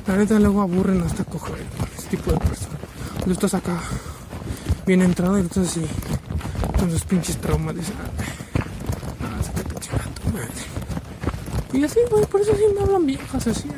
[0.07, 1.63] la neta luego aburren hasta coger
[1.95, 2.79] este tipo de personas.
[3.13, 3.79] Cuando estás acá,
[4.87, 5.85] bien entrado, y estás así,
[6.79, 7.75] con sus pinches traumas,
[9.21, 9.39] ah,
[10.19, 10.49] tu madre.
[11.71, 13.69] Y así, güey, por eso sí me hablan viejas así.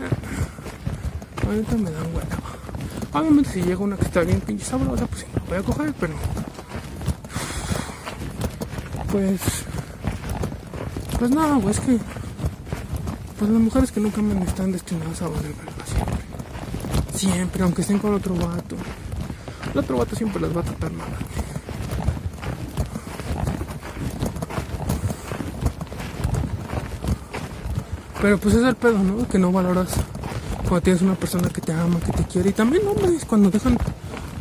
[1.45, 2.39] La neta me dan hueva.
[3.11, 5.93] Obviamente si llega una que está bien pinche sabrosa, pues sí, la voy a coger,
[5.99, 6.13] pero.
[9.11, 9.41] Pues
[11.19, 11.99] pues no, güey, es que.
[13.39, 16.25] Pues las mujeres que nunca me están destinadas a valer verga siempre.
[17.13, 18.75] Siempre, aunque estén con otro vato.
[19.73, 21.07] El otro vato siempre las va a tratar mal.
[28.21, 29.27] Pero pues es el pedo, ¿no?
[29.27, 29.89] Que no valoras
[30.63, 32.49] Cuando tienes una persona que te ama, que te quiere.
[32.49, 33.77] Y también hombres cuando dejan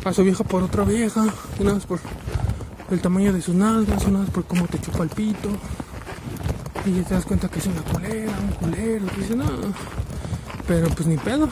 [0.05, 1.27] a su vieja por otra vieja.
[1.59, 2.01] Y nada más por
[2.91, 5.51] el tamaño de sus nalgas, nada más por cómo te chupa el pito.
[6.87, 9.07] Y te das cuenta que es una culera, un culero.
[9.17, 9.45] Y dices, no.
[10.67, 11.49] Pero pues ni pedo.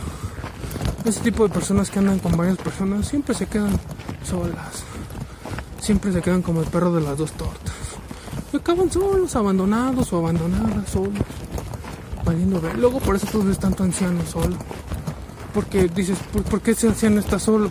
[1.04, 3.78] Ese tipo de personas que andan con varias personas siempre se quedan
[4.24, 4.84] solas.
[5.80, 7.72] Siempre se quedan como el perro de las dos tortas.
[8.52, 11.22] Y acaban solos, abandonados o abandonadas, solos.
[12.24, 12.78] Valiendo ver.
[12.78, 14.56] Luego por eso tú ves tanto anciano solo.
[15.54, 16.18] Porque dices,
[16.50, 17.70] ¿por, qué ese anciano está solo?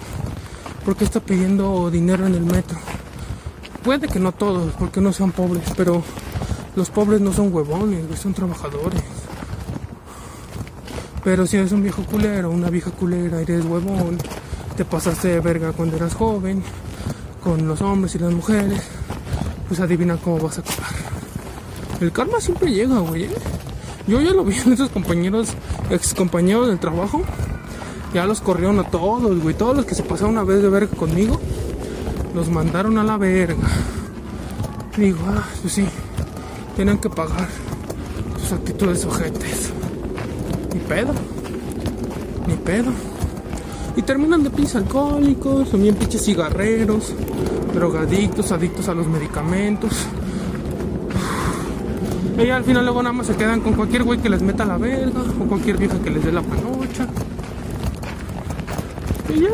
[0.84, 2.78] ¿Por qué está pidiendo dinero en el metro?
[3.84, 6.04] Puede que no todos, porque no sean pobres, pero
[6.76, 9.02] los pobres no son huevones, son trabajadores.
[11.24, 14.18] Pero si eres un viejo culero, una vieja culera, eres huevón,
[14.76, 16.64] te pasaste de verga cuando eras joven,
[17.44, 18.82] con los hombres y las mujeres,
[19.68, 20.90] pues adivina cómo vas a acabar.
[22.00, 23.26] El karma siempre llega, güey.
[23.26, 23.30] ¿eh?
[24.08, 25.50] Yo ya lo vi en esos compañeros,
[25.90, 27.22] ex compañeros del trabajo.
[28.14, 29.56] Ya los corrieron a todos, güey.
[29.56, 31.40] Todos los que se pasaron una vez de verga conmigo,
[32.34, 33.68] los mandaron a la verga.
[34.98, 35.88] digo, ah, pues sí,
[36.82, 37.48] tienen que pagar
[38.42, 39.70] sus actitudes ojetes.
[40.74, 41.14] Ni pedo.
[42.48, 42.92] Ni pedo.
[43.96, 47.14] Y terminan de pinches alcohólicos, son bien pinches cigarreros,
[47.76, 49.92] drogadictos, adictos a los medicamentos.
[52.40, 54.80] Y al final luego nada más se quedan con cualquier güey que les meta la
[54.80, 57.08] verga o cualquier vieja que les dé la panocha.
[59.30, 59.50] Y ya.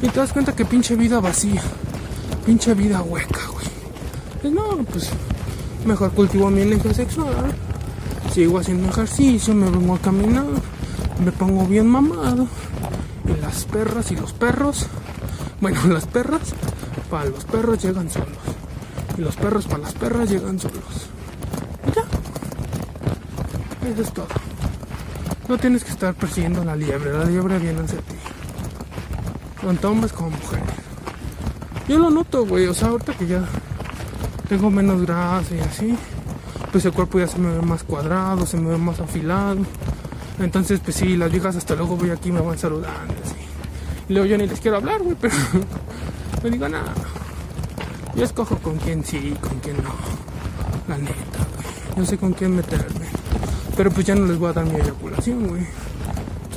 [0.00, 1.60] Y te das cuenta que pinche vida vacía.
[2.46, 3.66] Pinche vida hueca, güey.
[4.40, 5.10] Pues no, pues
[5.84, 7.52] mejor cultivo mi energía sexual.
[8.32, 10.46] Sigo haciendo ejercicio, me vengo a caminar,
[11.24, 12.46] me pongo bien mamado.
[13.26, 14.86] Y las perras y los perros,
[15.60, 16.54] bueno, las perras
[17.10, 18.28] para los perros llegan solos.
[19.18, 21.08] Y los perros para las perras llegan solos.
[21.86, 22.04] Y ya.
[23.90, 24.28] Eso es todo.
[25.48, 28.14] No tienes que estar persiguiendo a la liebre, la liebre viene hacia ti
[29.60, 30.66] tanto hombres como mujeres.
[31.88, 33.44] Yo lo noto, güey, o sea, ahorita que ya
[34.50, 35.96] tengo menos grasa y así,
[36.72, 39.58] pues el cuerpo ya se me ve más cuadrado, se me ve más afilado.
[40.40, 43.36] Entonces, pues sí, las viejas hasta luego voy aquí me van saludando, así.
[44.08, 45.34] Y luego yo ni les quiero hablar, güey, pero
[46.42, 46.92] me digo nada.
[48.16, 49.94] Yo escojo con quién sí, con quién no.
[50.88, 51.98] La neta, güey.
[51.98, 53.06] Yo sé con quién meterme.
[53.76, 55.64] Pero pues ya no les voy a dar mi eyaculación, güey.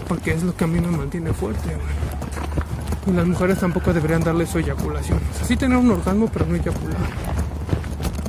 [0.08, 3.06] Porque es lo que a mí me mantiene fuerte, güey.
[3.06, 5.20] Y las mujeres tampoco deberían darle su eyaculación.
[5.44, 7.23] O sea, tener un orgasmo, pero no eyacular.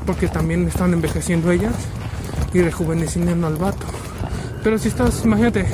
[0.07, 1.75] Porque también están envejeciendo ellas
[2.53, 3.87] y rejuveneciendo al vato.
[4.63, 5.67] Pero si estás, imagínate,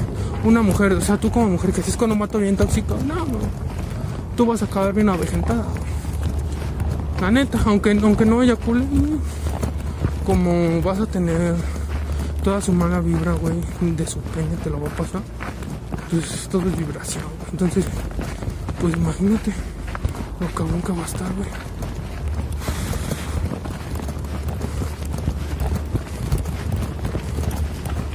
[0.45, 3.27] una mujer, o sea, tú como mujer que estés con un vato bien tóxico, no,
[4.37, 5.65] tú vas a acabar bien avejentada.
[7.21, 8.85] La neta, aunque, aunque no eyacule,
[10.25, 11.55] como vas a tener
[12.43, 15.21] toda su mala vibra, güey, de su pene te lo va a pasar.
[16.11, 17.25] Pues todo es vibración.
[17.53, 17.85] Entonces,
[18.81, 19.53] pues imagínate
[20.41, 21.70] lo cabrón que va a estar, güey.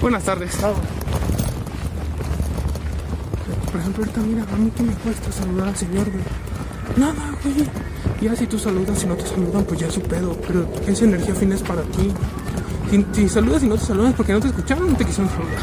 [0.06, 0.56] Buenas tardes.
[3.72, 6.24] Por ejemplo, ahorita mira, a mí que me cuesta saludar al señor, güey.
[6.95, 7.68] Nada, güey.
[8.22, 10.38] Ya si tú saludas y no te saludan, pues ya es su pedo.
[10.45, 12.12] Pero esa energía fina es para ti.
[13.14, 15.58] Si, saludas y no te saludan es porque no te escucharon, no te quisieron saludar.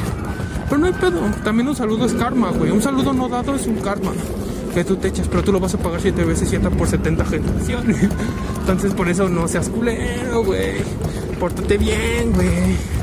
[0.69, 1.21] Pero no hay pedo.
[1.45, 2.73] También un saludo es karma, güey.
[2.73, 4.11] Un saludo no dado es un karma
[4.75, 7.25] que tú te echas, pero tú lo vas a pagar 7 veces 7 por 70
[7.27, 8.09] generaciones.
[8.59, 10.79] Entonces por eso no seas culero, güey.
[11.39, 13.02] Pórtate bien, güey.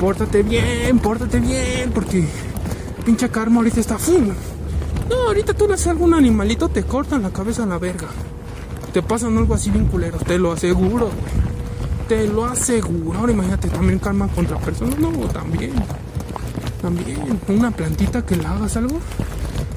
[0.00, 2.26] Pórtate bien, pórtate bien, porque
[3.04, 4.28] pinche karma ahorita está full.
[5.08, 8.08] No, ahorita tú le haces algún animalito, te cortan la cabeza a la verga.
[8.92, 11.10] Te pasan algo así bien culero, te lo aseguro.
[12.08, 13.20] Te lo aseguro.
[13.20, 14.98] Ahora imagínate también karma contra personas.
[14.98, 15.74] No, también.
[16.82, 17.38] También.
[17.46, 18.98] Una plantita que le hagas algo.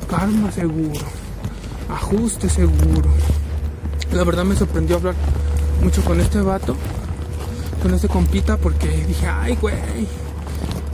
[0.09, 1.05] Karma seguro
[1.89, 3.09] ajuste seguro.
[4.11, 5.15] La verdad me sorprendió hablar
[5.81, 6.75] mucho con este vato,
[7.83, 9.75] con este compita, porque dije, ay, güey.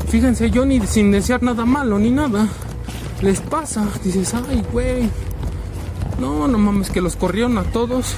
[0.10, 2.48] Fíjense, yo ni sin desear nada malo ni nada,
[3.22, 3.86] les pasa.
[4.04, 5.08] Dices, ay, güey.
[6.20, 8.16] No, no mames, que los corrieron a todos.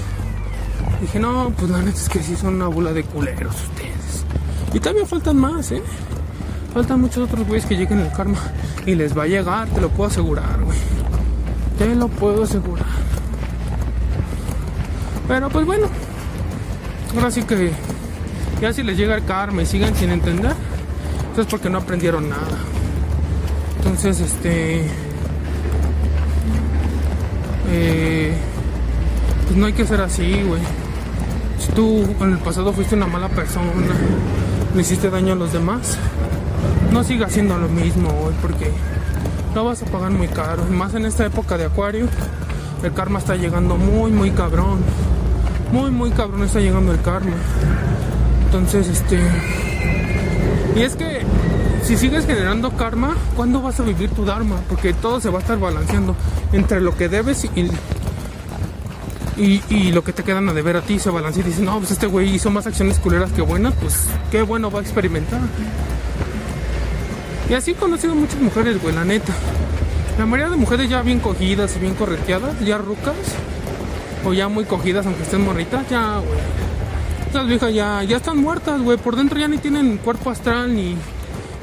[1.02, 4.26] Dije, no, pues la neta es que sí son una bola de culeros ustedes.
[4.74, 5.84] Y todavía faltan más, ¿eh?
[6.74, 8.40] Faltan muchos otros güeyes que lleguen al karma.
[8.86, 10.78] Y les va a llegar, te lo puedo asegurar, güey.
[11.78, 12.88] Te lo puedo asegurar.
[15.28, 15.88] Pero pues bueno.
[17.14, 17.74] Ahora sí que
[18.62, 20.54] ya si les llega el karma y siguen sin entender,
[21.32, 22.60] eso es porque no aprendieron nada.
[23.78, 24.86] Entonces, este.
[27.70, 28.34] Eh,
[29.46, 30.62] pues no hay que ser así, güey.
[31.58, 33.72] Si tú en el pasado fuiste una mala persona,
[34.76, 35.98] le hiciste daño a los demás,
[36.92, 38.72] no sigas haciendo lo mismo, güey, porque
[39.56, 40.64] lo vas a pagar muy caro.
[40.70, 42.08] Más en esta época de acuario,
[42.84, 44.80] el karma está llegando muy, muy cabrón.
[45.72, 47.36] Muy, muy cabrón está llegando el karma.
[48.54, 49.18] Entonces, este...
[50.76, 51.22] Y es que
[51.86, 54.58] si sigues generando karma, ¿cuándo vas a vivir tu dharma?
[54.68, 56.18] Porque todo se va a estar balanceando
[56.52, 57.50] entre lo que debes y,
[59.70, 61.00] y, lo que te quedan a deber a ti.
[61.00, 64.08] Se balancea y dices, no, pues este güey hizo más acciones culeras que buenas, pues
[64.32, 65.40] qué bueno va a experimentar.
[67.50, 69.32] Y así he conocido muchas mujeres, güey, la neta.
[70.20, 73.16] La mayoría de mujeres ya bien cogidas y bien correteadas, ya rucas,
[74.26, 76.71] o ya muy cogidas aunque estén morritas, ya, güey.
[77.32, 78.98] Estas viejas ya, ya están muertas, güey.
[78.98, 80.98] Por dentro ya ni tienen cuerpo astral ni,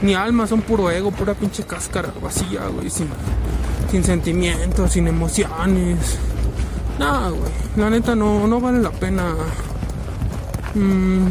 [0.00, 2.88] ni alma, son puro ego, pura pinche cáscara vacía, güey.
[2.88, 3.06] Sin,
[3.90, 6.16] sin sentimientos, sin emociones.
[6.98, 7.50] Nada, güey.
[7.76, 9.34] La neta no, no vale la pena.
[10.74, 11.26] Mmm,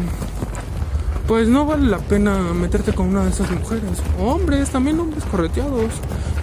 [1.27, 4.03] pues no vale la pena meterte con una de esas mujeres.
[4.19, 5.93] Hombres, también hombres correteados.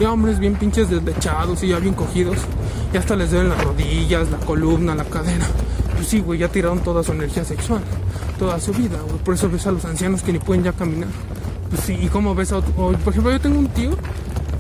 [0.01, 2.39] Y hombres bien pinches deslechados y ya bien cogidos.
[2.93, 5.47] Y hasta les duelen las rodillas, la columna, la cadera.
[6.05, 7.81] Pues sí, güey, ya tiraron toda su energía sexual.
[8.39, 9.17] Toda su vida, güey.
[9.25, 11.09] Por eso ves a los ancianos que ni pueden ya caminar.
[11.71, 12.75] Pues sí, y como ves a otro...
[12.75, 13.93] Por ejemplo, yo tengo un tío.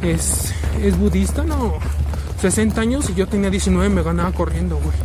[0.00, 1.74] Es, es budista, no.
[2.40, 4.96] 60 años y yo tenía 19 me ganaba corriendo, güey.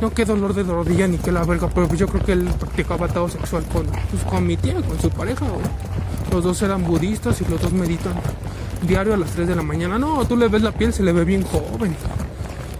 [0.00, 2.48] No, qué dolor de rodilla ni qué la verga, pero pues yo creo que él
[2.58, 5.44] practicaba todo sexual con, pues, con mi tía, con su pareja.
[6.32, 8.14] Los dos eran budistas y los dos meditan
[8.80, 9.98] diario a las 3 de la mañana.
[9.98, 11.94] No, tú le ves la piel, se le ve bien joven.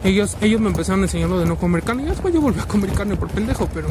[0.06, 2.92] Ellos, ellos me empezaron enseñando de no comer carne y después yo volví a comer
[2.92, 3.88] carne por pendejo, pero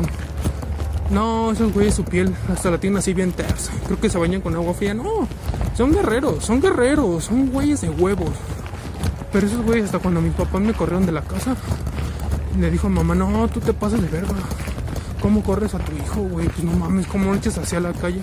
[1.11, 3.74] no, esos güeyes su piel hasta la tienen así bien tersa.
[3.86, 4.93] Creo que se bañan con agua fría.
[4.93, 5.28] No,
[5.76, 8.32] son guerreros, son guerreros, son güeyes de huevos.
[9.34, 11.57] Pero esos güeyes hasta cuando mis papás me corrieron de la casa,
[12.57, 14.36] le dijo a mamá, no, tú te pasas de verga.
[15.22, 16.47] ¿Cómo corres a tu hijo, güey?
[16.47, 18.22] Pues no mames, ¿cómo lo echas hacia la calle?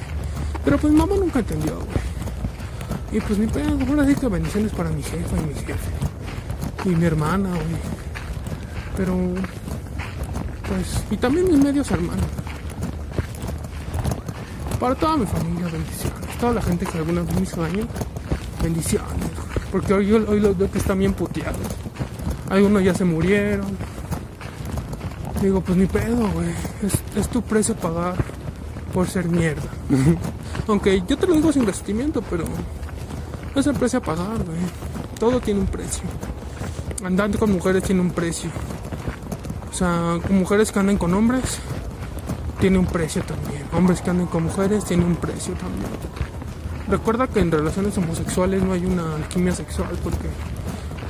[0.64, 3.18] Pero pues mamá nunca entendió, güey.
[3.18, 6.11] Y pues mi pedo, ahora sí que bendiciones para mi jefa y mi jefe.
[6.84, 7.80] Y mi hermana, güey.
[8.96, 9.16] Pero,
[10.68, 12.26] pues, y también mis medios hermanos.
[14.78, 16.38] Para toda mi familia, bendiciones.
[16.40, 17.86] Toda la gente que alguna vez me hizo daño,
[18.62, 19.30] bendiciones.
[19.70, 21.66] Porque hoy, hoy los veo que están bien puteados.
[22.50, 23.76] Algunos ya se murieron,
[25.42, 26.50] Digo, pues ni pedo, güey.
[27.16, 28.14] Es, tu precio pagar
[28.94, 29.68] por ser mierda.
[30.68, 32.44] Aunque yo te lo digo sin resentimiento, pero
[33.56, 34.58] es el precio a pagar, güey.
[35.18, 36.04] Todo tiene un precio.
[37.04, 38.50] Andando con mujeres tiene un precio.
[39.70, 41.58] O sea, mujeres que andan con hombres,
[42.60, 43.64] tiene un precio también.
[43.72, 45.90] Hombres que andan con mujeres, tiene un precio también.
[46.88, 50.28] Recuerda que en relaciones homosexuales no hay una alquimia sexual porque,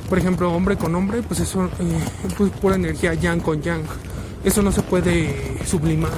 [0.09, 3.82] por ejemplo, hombre con hombre, pues eso eh, es pues pura energía yang con yang
[4.45, 6.11] eso no se puede sublimar,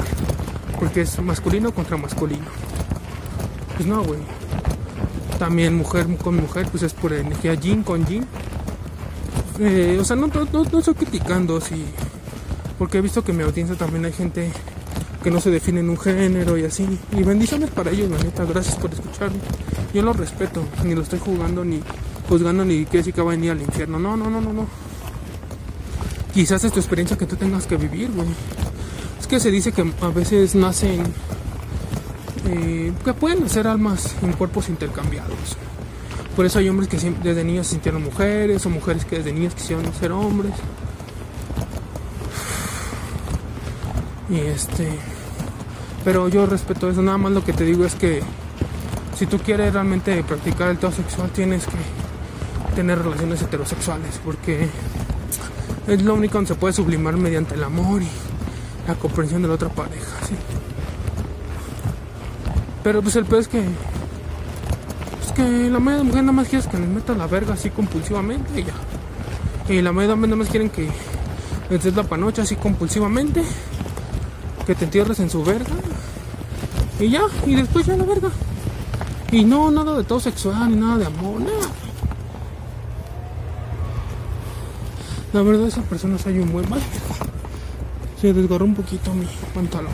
[0.79, 2.47] porque es masculino contra masculino.
[3.77, 4.21] Pues no, güey.
[5.39, 8.27] También mujer con mujer, pues es pura energía yin con yin.
[9.59, 11.85] Eh, o sea, no, no, no, estoy criticando, sí.
[12.79, 14.51] Porque he visto que en mi audiencia también hay gente
[15.23, 16.99] que no se define en un género y así.
[17.13, 18.45] Y bendiciones para ellos, la neta.
[18.45, 19.39] Gracias por escucharme.
[19.93, 21.81] Yo lo respeto, ni lo estoy jugando, ni
[22.29, 23.99] juzgando, ni quiere decir que va a venir al infierno.
[23.99, 24.67] No, no, no, no, no.
[26.33, 28.29] Quizás es tu experiencia que tú tengas que vivir, güey.
[29.21, 31.05] Es que se dice que a veces nacen.
[32.47, 35.57] Eh, que pueden ser almas en cuerpos intercambiados.
[36.37, 39.55] Por eso hay hombres que desde niños se sintieron mujeres, o mujeres que desde niños
[39.55, 40.53] quisieron ser hombres.
[44.29, 44.89] Y este.
[46.05, 47.03] Pero yo respeto eso.
[47.03, 48.21] Nada más lo que te digo es que
[49.17, 54.21] si tú quieres realmente practicar el todo sexual, tienes que tener relaciones heterosexuales.
[54.25, 54.69] Porque
[55.87, 58.09] es lo único donde se puede sublimar mediante el amor y
[58.89, 60.17] la comprensión de la otra pareja.
[62.83, 63.63] Pero pues el peor es que.
[65.35, 68.65] Que la de mujeres nada más quieren que les metan la verga así compulsivamente y
[68.65, 68.75] ya.
[69.69, 70.89] Y la hombres nada más quieren que
[71.71, 73.43] les des la panocha así compulsivamente.
[74.67, 75.75] Que te entierres en su verga.
[77.01, 78.31] Y ya, y después ya la verga.
[79.33, 81.69] Y no, nada de todo sexual, ni nada de amor, nada.
[85.33, 86.81] La verdad esa persona se un buen mal.
[88.21, 89.93] Se desgarró un poquito mi pantalón.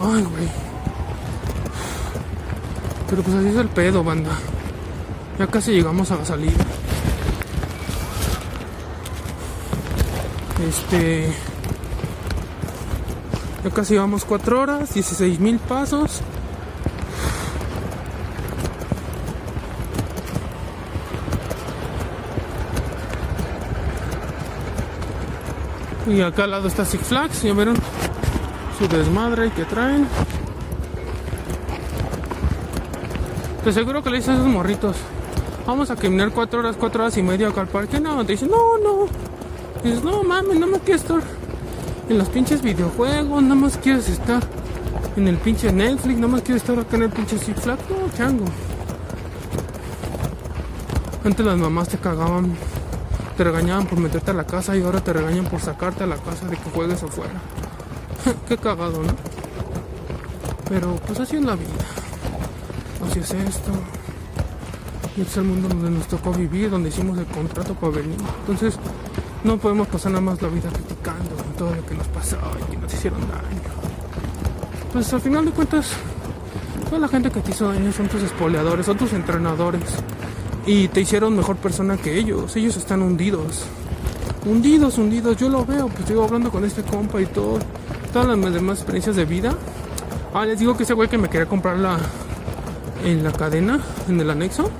[0.00, 0.67] Ay, güey.
[3.08, 4.32] Pero pues así es el pedo, banda.
[5.38, 6.64] Ya casi llegamos a la salida.
[10.68, 11.32] Este.
[13.64, 16.22] Ya casi llevamos 4 horas, 16 mil pasos.
[26.08, 27.76] Y acá al lado está Six Flags, ya vieron
[28.78, 30.08] su desmadre que traen.
[33.68, 34.96] Te aseguro que le dices a esos morritos,
[35.66, 38.00] vamos a caminar cuatro horas, cuatro horas y media acá al parque.
[38.00, 39.06] No, te dicen, no, no.
[39.84, 41.20] dices, no mames, no me quiero estar
[42.08, 44.42] en los pinches videojuegos, nada más quieres estar
[45.18, 47.82] en el pinche Netflix, nada más quieres estar acá en el pinche Six Flags.
[47.90, 48.46] No, chango.
[51.22, 52.54] Antes las mamás te cagaban,
[53.36, 56.16] te regañaban por meterte a la casa y ahora te regañan por sacarte a la
[56.16, 57.34] casa de que juegues afuera.
[58.48, 59.12] Qué cagado, ¿no?
[60.70, 61.87] Pero pues así es la vida.
[63.20, 63.72] Así es esto.
[65.10, 68.16] Este es el mundo donde nos tocó vivir, donde hicimos el contrato para venir.
[68.40, 68.78] Entonces,
[69.42, 72.76] no podemos pasar nada más la vida criticando todo lo que nos pasó y que
[72.76, 73.70] nos hicieron daño.
[74.92, 75.90] Pues al final de cuentas,
[76.88, 79.82] toda la gente que te hizo daño son tus espoleadores, son tus entrenadores
[80.64, 82.54] y te hicieron mejor persona que ellos.
[82.54, 83.64] Ellos están hundidos.
[84.46, 85.36] Hundidos, hundidos.
[85.36, 87.58] Yo lo veo, pues sigo hablando con este compa y todo.
[88.12, 89.54] Todas las demás experiencias de vida.
[90.32, 91.98] Ah, les digo que ese güey que me quería comprar la,
[93.04, 94.70] en la cadena, en el anexo.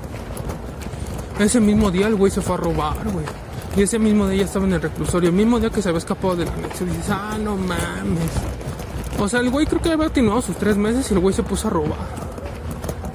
[1.39, 3.25] Ese mismo día el güey se fue a robar, güey.
[3.77, 5.29] Y ese mismo día estaba en el reclusorio.
[5.29, 6.85] El mismo día que se había escapado del anexo.
[6.85, 8.31] dices, ah, no mames.
[9.19, 11.43] O sea, el güey creo que había continuado sus tres meses y el güey se
[11.43, 12.29] puso a robar.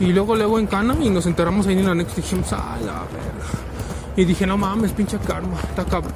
[0.01, 2.53] Y luego le hago en cana y nos enteramos ahí en el anexo y dijimos,
[2.53, 3.47] ah, la verga.
[4.17, 6.15] Y dije, no mames, pinche karma, está cabrón.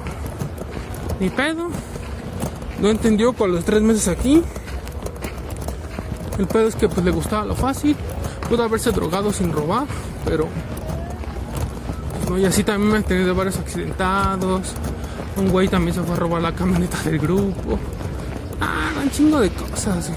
[1.19, 1.69] Ni pedo.
[2.81, 4.41] No entendió con los tres meses aquí.
[6.37, 7.97] El pedo es que pues le gustaba lo fácil.
[8.49, 9.85] Pudo haberse drogado sin robar,
[10.25, 10.47] pero.
[12.27, 14.73] No, y así también me he tenido varios accidentados.
[15.37, 17.77] Un güey también se fue a robar la camioneta del grupo.
[18.59, 20.11] Ah, un chingo de cosas,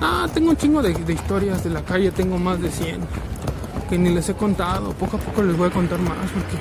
[0.00, 3.00] Ah, tengo un chingo de, historias de la calle, tengo más de 100
[3.90, 4.92] que ni les he contado.
[4.92, 6.56] Poco a poco les voy a contar más porque,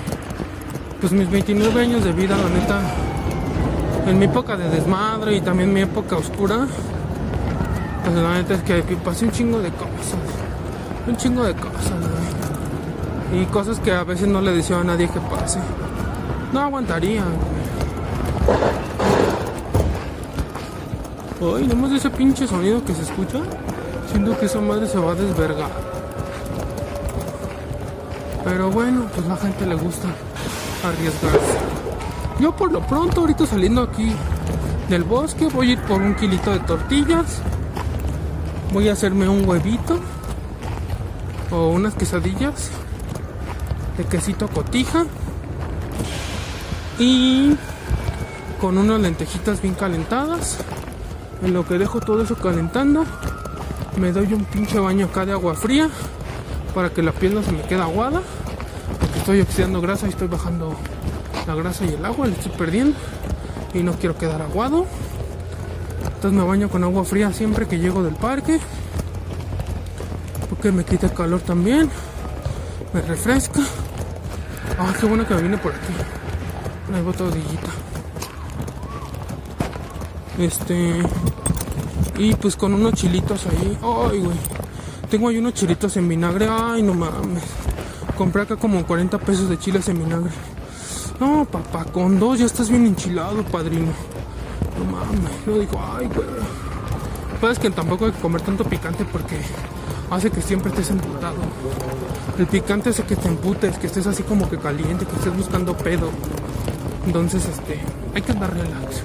[1.00, 2.82] pues mis 29 años de vida, la neta,
[4.08, 6.66] en mi época de desmadre y también mi época oscura,
[8.04, 10.37] pues la neta es que pasé un chingo de cosas,
[11.08, 11.94] un chingo de cosas,
[13.34, 15.60] y cosas que a veces no le decía a nadie que pase.
[16.54, 17.24] No aguantaría,
[21.40, 23.40] Ay, nomás ese pinche sonido que se escucha,
[24.10, 25.70] siento que esa madre se va a desvergar.
[28.44, 30.08] Pero bueno, pues la gente le gusta
[30.84, 31.58] arriesgarse.
[32.40, 34.14] Yo por lo pronto, ahorita saliendo aquí
[34.90, 37.40] del bosque, voy a ir por un kilito de tortillas.
[38.74, 40.00] Voy a hacerme un huevito
[41.52, 42.70] o unas quesadillas
[43.98, 45.06] de quesito cotija
[47.00, 47.56] y
[48.60, 50.58] con unas lentejitas bien calentadas
[51.44, 53.06] en lo que dejo todo eso calentando,
[54.00, 55.90] me doy un pinche baño acá de agua fría
[56.74, 58.22] para que la piel no se me quede aguada.
[59.00, 60.76] Porque estoy oxidando grasa y estoy bajando
[61.46, 62.98] la grasa y el agua, le estoy perdiendo.
[63.74, 64.86] Y no quiero quedar aguado.
[66.06, 68.60] Entonces me baño con agua fría siempre que llego del parque.
[70.58, 71.88] Porque me quita el calor también.
[72.92, 73.62] Me refresca.
[74.80, 75.94] Ah, qué bueno que me viene por aquí.
[76.90, 77.70] Una botadillita.
[80.40, 81.04] Este.
[82.18, 83.78] Y pues con unos chilitos ahí.
[83.84, 84.38] Ay, güey.
[85.12, 86.48] Tengo ahí unos chilitos en vinagre.
[86.50, 87.44] Ay, no mames.
[88.18, 90.32] Compré acá como 40 pesos de chiles en vinagre.
[91.20, 93.92] No, papá, con dos ya estás bien enchilado, padrino.
[94.80, 95.32] No mames.
[95.46, 96.28] Yo digo, ay, güey.
[97.40, 99.40] Pues que tampoco hay que comer tanto picante porque
[100.10, 101.38] hace que siempre estés emputado.
[102.38, 105.76] El picante hace que te emputes, que estés así como que caliente, que estés buscando
[105.76, 106.10] pedo.
[107.06, 107.80] Entonces, este,
[108.14, 109.04] hay que andar relax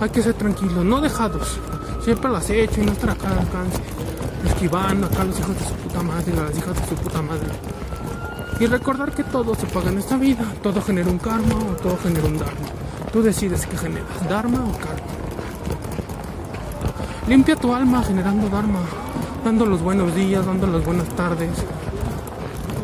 [0.00, 1.58] hay que ser tranquilos, no dejados.
[2.04, 3.80] Siempre las he hecho y no estar acá al alcance.
[4.44, 7.22] Esquivando acá a los hijos de su puta madre, a las hijas de su puta
[7.22, 7.48] madre.
[8.60, 10.44] Y recordar que todo se paga en esta vida.
[10.62, 12.66] Todo genera un karma o todo genera un dharma.
[13.12, 15.08] Tú decides qué generas, dharma o karma.
[17.26, 18.80] Limpia tu alma generando dharma.
[19.48, 21.48] Dando los buenos días, dando las buenas tardes.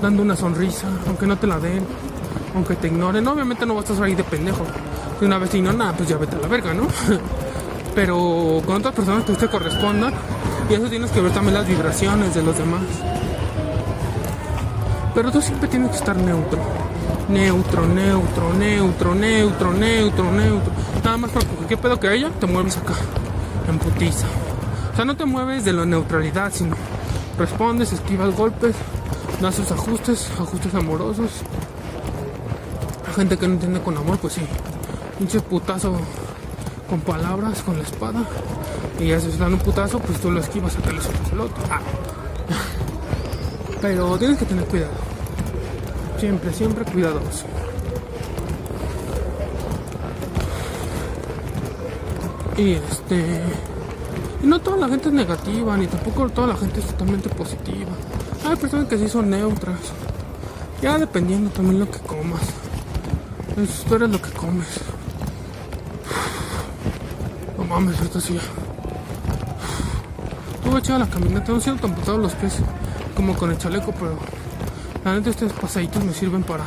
[0.01, 1.85] Dando una sonrisa, aunque no te la den.
[2.55, 3.29] Aunque te ignoren.
[3.29, 4.65] Obviamente no vas a ahí de pendejo
[5.21, 6.87] de una vecina, nada, pues ya vete a la verga, ¿no?
[7.95, 10.15] Pero con otras personas que te correspondan,
[10.71, 12.81] y eso tienes que ver también las vibraciones de los demás.
[15.15, 16.61] Pero tú siempre tienes que estar neutro.
[17.29, 20.73] Neutro, neutro, neutro, neutro, neutro, neutro.
[21.05, 22.95] Nada más porque qué pedo que haya, te mueves acá,
[23.69, 24.27] en putiza.
[24.95, 26.77] O sea, no te mueves de la neutralidad, sino
[27.37, 28.77] respondes, esquivas golpes,
[29.43, 31.31] das sus ajustes, ajustes amorosos.
[33.05, 34.43] La gente que no entiende con amor, pues sí,
[35.19, 35.97] pinche putazo
[36.89, 38.25] con palabras, con la espada.
[39.01, 41.01] Y ya se dan un putazo, pues tú lo esquivas hasta le
[41.33, 41.65] el otro.
[41.69, 41.81] Ah.
[43.81, 44.93] Pero tienes que tener cuidado.
[46.21, 47.47] Siempre, siempre cuidadoso.
[52.57, 53.74] Y este.
[54.45, 57.93] Y no toda la gente es negativa, ni tampoco toda la gente es totalmente positiva.
[58.47, 59.79] Hay personas que sí son neutras.
[60.83, 62.43] Ya dependiendo también lo que comas.
[63.89, 64.69] Tú eres lo que comes.
[67.57, 68.39] No mames, esto sí.
[70.63, 72.57] Tuve echado la caminata, no siento tan los pies
[73.17, 74.19] como con el chaleco, pero
[75.07, 76.65] la neta estos pasaditos me sirven para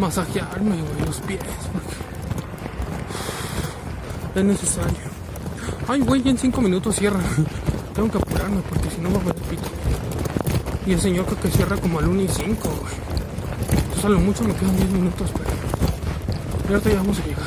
[0.00, 0.74] masajearme,
[1.06, 1.38] los pies.
[4.34, 5.09] Es necesario.
[5.90, 7.18] Ay, güey, en 5 minutos cierra.
[7.96, 9.68] Tengo que apurarme porque si no me voy a pito.
[10.86, 12.94] Y el señor creo que cierra como al 1 y 5, güey.
[13.72, 15.50] Entonces a lo mucho me quedan 10 minutos, pero.
[16.68, 17.42] Y ahorita ya vamos a llegar.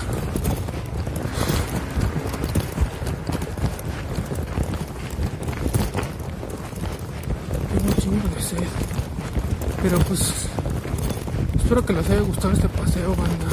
[7.74, 8.68] Tengo chingo de sed.
[9.84, 10.34] Pero pues.
[11.56, 13.48] Espero que les haya gustado este paseo, banda.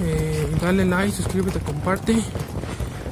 [0.00, 2.16] Eh, dale like, suscríbete, comparte.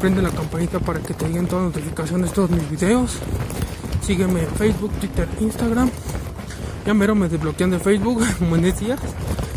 [0.01, 3.19] Prende la campanita para que te lleguen todas las notificaciones de todos mis videos.
[4.05, 5.91] Sígueme en Facebook, Twitter, Instagram.
[6.87, 8.99] Ya mero me desbloquean de Facebook, como en días.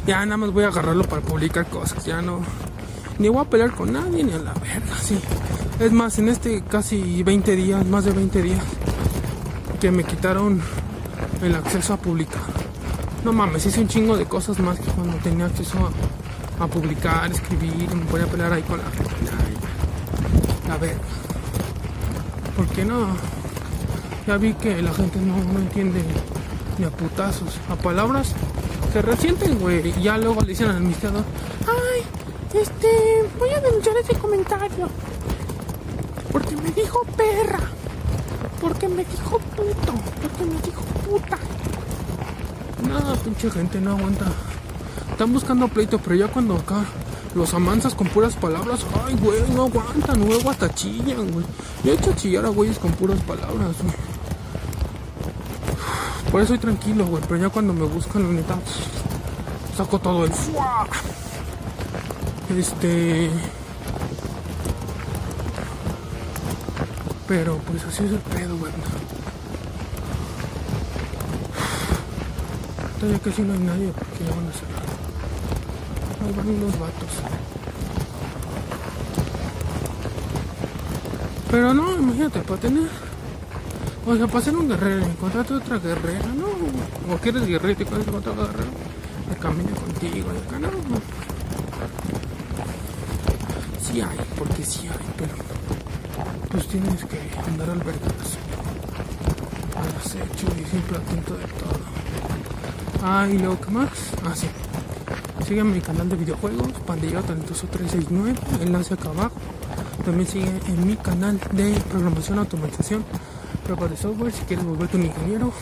[0.05, 2.05] Ya nada más voy a agarrarlo para publicar cosas.
[2.05, 2.41] Ya no.
[3.17, 5.17] Ni voy a pelear con nadie, ni a la verga, sí.
[5.79, 8.63] Es más, en este casi 20 días, más de 20 días,
[9.79, 10.61] que me quitaron
[11.41, 12.43] el acceso a publicar.
[13.23, 15.91] No mames, hice un chingo de cosas más que cuando tenía acceso a
[16.59, 20.71] a publicar, escribir, me voy a pelear ahí con la gente.
[20.71, 20.97] A ver,
[22.55, 23.07] ¿por qué no?
[24.27, 26.03] Ya vi que la gente no, no entiende
[26.77, 28.33] ni a putazos, a palabras
[28.95, 29.89] se resienten, güey.
[29.89, 31.25] Y ya luego le dicen al administrador,
[31.67, 32.01] ay,
[32.57, 32.87] este,
[33.37, 34.89] voy a denunciar ese comentario.
[36.31, 37.59] Porque me dijo perra.
[38.61, 39.93] Porque me dijo puto.
[40.21, 41.37] Porque me dijo puta.
[42.87, 44.25] No, pinche gente no aguanta.
[45.15, 46.83] Están buscando pleito, pero ya cuando acá
[47.35, 51.45] los amansas con puras palabras, ay, güey, no aguantan, luego hasta chillan, güey.
[51.85, 53.95] Yo he hecho chillar a güeyes con puras palabras, güey.
[56.29, 58.57] Por eso soy tranquilo, güey, pero ya cuando me buscan, la neta,
[59.77, 60.85] saco todo el fuá.
[62.57, 63.29] Este.
[67.25, 68.73] Pero pues así es el pedo, güey.
[72.99, 74.84] Todavía casi no hay nadie porque ya van a cerrar
[76.25, 77.09] ahí van los vatos.
[81.51, 82.89] Pero no, imagínate, para tener.
[84.05, 87.13] O sea, para ser un guerrero, encontrarte otra guerrera, ¿no?
[87.13, 88.69] O quieres guerrero y te encuentras otra guerrera,
[89.29, 90.69] que camine contigo y acá, no.
[93.81, 95.33] Sí hay, porque sí hay, pero
[96.51, 98.37] pues tienes que andar al vergazo,
[99.75, 101.79] al acecho y siempre atento de todo.
[103.03, 103.89] Ah, y luego, ¿qué más?
[104.23, 104.64] Ah.
[105.47, 109.35] Sígueme en mi canal de videojuegos, Pandillero Talentoso 369, enlace acá abajo.
[110.03, 113.05] También sigue en mi canal de programación, automatización,
[113.63, 114.33] pruebas de software.
[114.33, 115.53] Si quieres volverte un ingeniero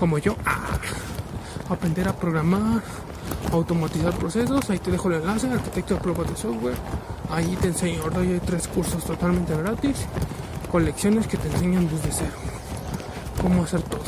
[0.00, 0.76] como yo, ah,
[1.68, 2.82] aprender a programar,
[3.52, 6.74] automatizar procesos, ahí te dejo el enlace, arquitecto de pruebas de software.
[7.30, 9.98] Ahí te enseño, ahora hay tres cursos totalmente gratis,
[10.68, 12.32] con lecciones que te enseñan desde cero,
[13.40, 14.02] cómo hacer todo.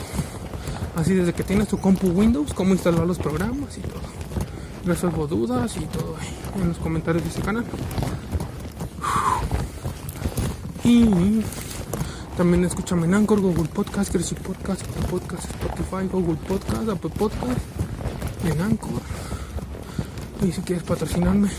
[0.96, 4.01] Así desde que tienes tu compu Windows, cómo instalar los programas y todo
[4.84, 6.16] resuelvo dudas y todo
[6.60, 7.64] en los comentarios de ese canal.
[10.84, 11.42] Y
[12.36, 17.60] también escúchame en Anchor, Google Podcast, Crecy Podcast, Apple Podcast, Spotify, Google Podcast, Apple Podcast,
[18.44, 19.00] en Anchor.
[20.46, 21.50] Y si quieres patrocinarme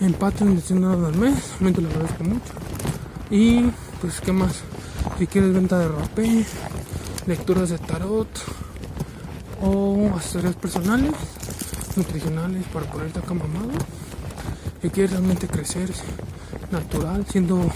[0.00, 2.52] en Patreon de 100 al mes, también te lo agradezco mucho.
[3.30, 3.70] Y
[4.00, 4.60] pues, ¿qué más?
[5.18, 6.46] Si quieres venta de rapé,
[7.26, 8.28] lecturas de tarot
[9.60, 11.14] o asesorías personales,
[12.00, 13.72] nutricionales para ponerte acá mamado
[14.82, 15.90] y quieres realmente crecer
[16.70, 17.70] natural, siendo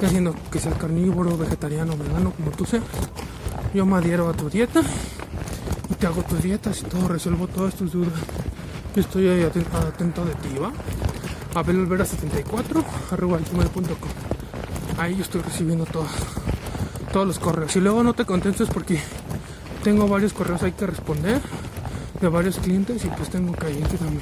[0.00, 2.84] haciendo que sea carnívoro, vegetariano, vegano, como tú seas.
[3.74, 4.80] Yo me adhiero a tu dieta
[5.90, 8.20] y te hago tus dietas y todo, resuelvo todas tus dudas.
[8.94, 10.72] Yo estoy ahí atento, de ti, ¿va?
[11.54, 13.38] Abel Olvera 74 arroba
[14.98, 17.74] Ahí yo estoy recibiendo todos, los correos.
[17.76, 19.00] Y luego no te contentes porque
[19.82, 21.40] tengo varios correos hay que responder
[22.20, 24.20] de varios clientes y pues tengo que ir también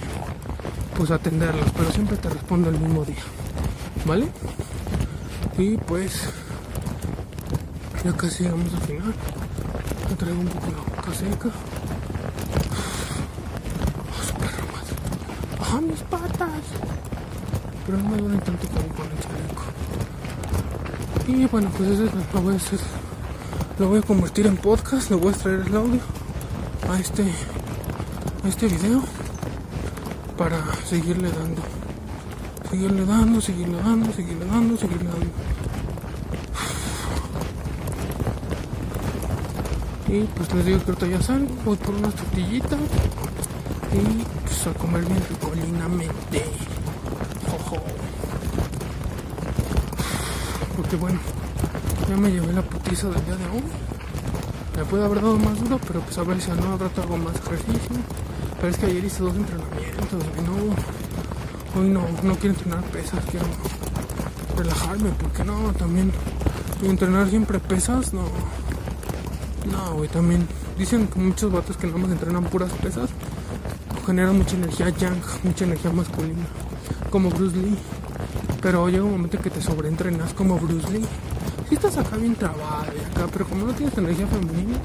[0.96, 3.22] pues atenderlos, pero siempre te respondo el mismo día,
[4.04, 4.28] ¿vale?
[5.56, 6.12] Y pues
[8.04, 9.14] ya casi vamos a final.
[10.08, 11.48] Me traigo un poco la boca seca.
[14.10, 14.50] Oh, super
[15.60, 16.62] ¡Ah, mis patas!
[17.86, 19.62] Pero no me duele tanto como con el chaleco.
[21.28, 22.80] Y bueno, pues eso lo voy a hacer.
[23.78, 26.00] Lo voy a convertir en podcast, lo voy a extraer el audio
[26.90, 27.24] a este
[28.44, 29.02] este video
[30.36, 31.62] para seguirle dando
[32.70, 35.26] Seguirle dando, seguirle dando, seguirle dando, seguirle dando.
[40.06, 42.78] Y pues les digo que ahorita ya salgo, voy por unas tortillitas
[43.90, 46.44] y pues a comer bien ricolinamente.
[47.50, 47.82] Jojo.
[50.76, 51.18] Porque bueno,
[52.06, 53.62] ya me llevé la putiza del día de hoy.
[54.76, 57.34] Me puede haber dado más duro, pero pues a ver si no habrá hago más
[57.36, 57.96] ejercicio.
[58.60, 63.46] Pero es que ayer hice dos entrenamientos no, hoy no, no quiero entrenar pesas, quiero
[64.56, 66.12] relajarme, porque no, también
[66.82, 68.24] entrenar siempre pesas, no,
[69.70, 73.10] no, güey, también dicen que muchos vatos que nada más entrenan puras pesas
[74.06, 76.46] generan mucha energía yang, mucha energía masculina,
[77.10, 77.76] como Bruce Lee.
[78.62, 81.04] Pero llega un momento que te sobreentrenas como Bruce Lee.
[81.68, 84.78] Si estás acá bien trabado y acá, pero como no tienes energía femenina,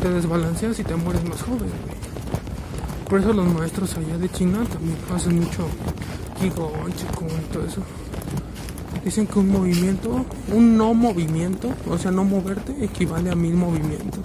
[0.00, 1.70] te desbalanceas y te mueres más joven,
[3.12, 5.68] Por eso los maestros allá de China también hacen mucho
[6.40, 7.82] Qigong y todo eso.
[9.04, 14.24] Dicen que un movimiento, un no movimiento, o sea, no moverte, equivale a mil movimientos.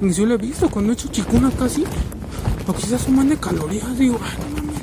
[0.00, 1.84] Y yo lo he visto cuando he hecho chikuna casi,
[2.66, 4.82] o quizás suman de calorías, digo, ay, no mames,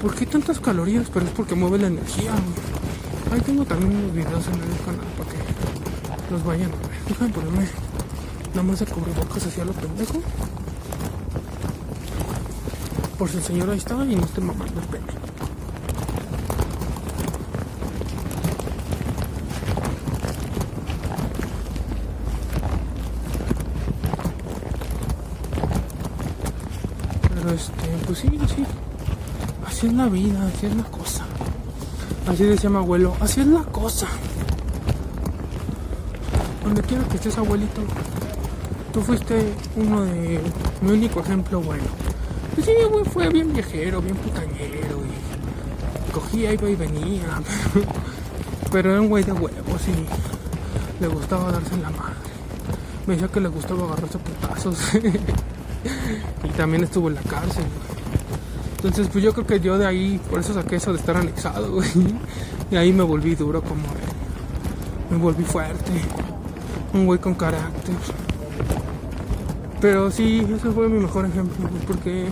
[0.00, 1.10] ¿por qué tantas calorías?
[1.12, 2.32] Pero es porque mueve la energía,
[3.30, 6.98] Ahí tengo también unos videos en el canal para que los vayan a ver.
[7.08, 7.68] Déjame ponerme
[8.54, 10.22] nada más de cubrebocas hacia lo pendejo.
[13.18, 15.06] Por si el señor ahí está y no esté mamando el pene.
[27.34, 27.72] Pero este,
[28.06, 28.64] pues sí, sí.
[29.66, 31.24] Así es la vida, así es la cosa.
[32.28, 34.06] Así decía mi abuelo, así es la cosa.
[36.62, 37.80] Donde quiera que estés abuelito,
[38.92, 40.40] tú fuiste uno de
[40.82, 42.07] mi único ejemplo bueno.
[42.58, 47.40] Pues sí, güey, fue bien viajero, bien putañero y cogía, iba y venía.
[48.72, 52.16] Pero era un güey de huevos y le gustaba darse en la madre.
[53.06, 54.76] Me decía que le gustaba agarrarse putazos.
[56.42, 57.64] y también estuvo en la cárcel.
[58.74, 61.70] Entonces, pues yo creo que yo de ahí, por eso saqué eso de estar anexado,
[61.74, 61.88] güey.
[62.72, 63.84] Y ahí me volví duro como.
[65.10, 65.92] Me volví fuerte.
[66.92, 67.94] Un güey con carácter.
[69.80, 72.28] Pero sí, ese fue mi mejor ejemplo, porque,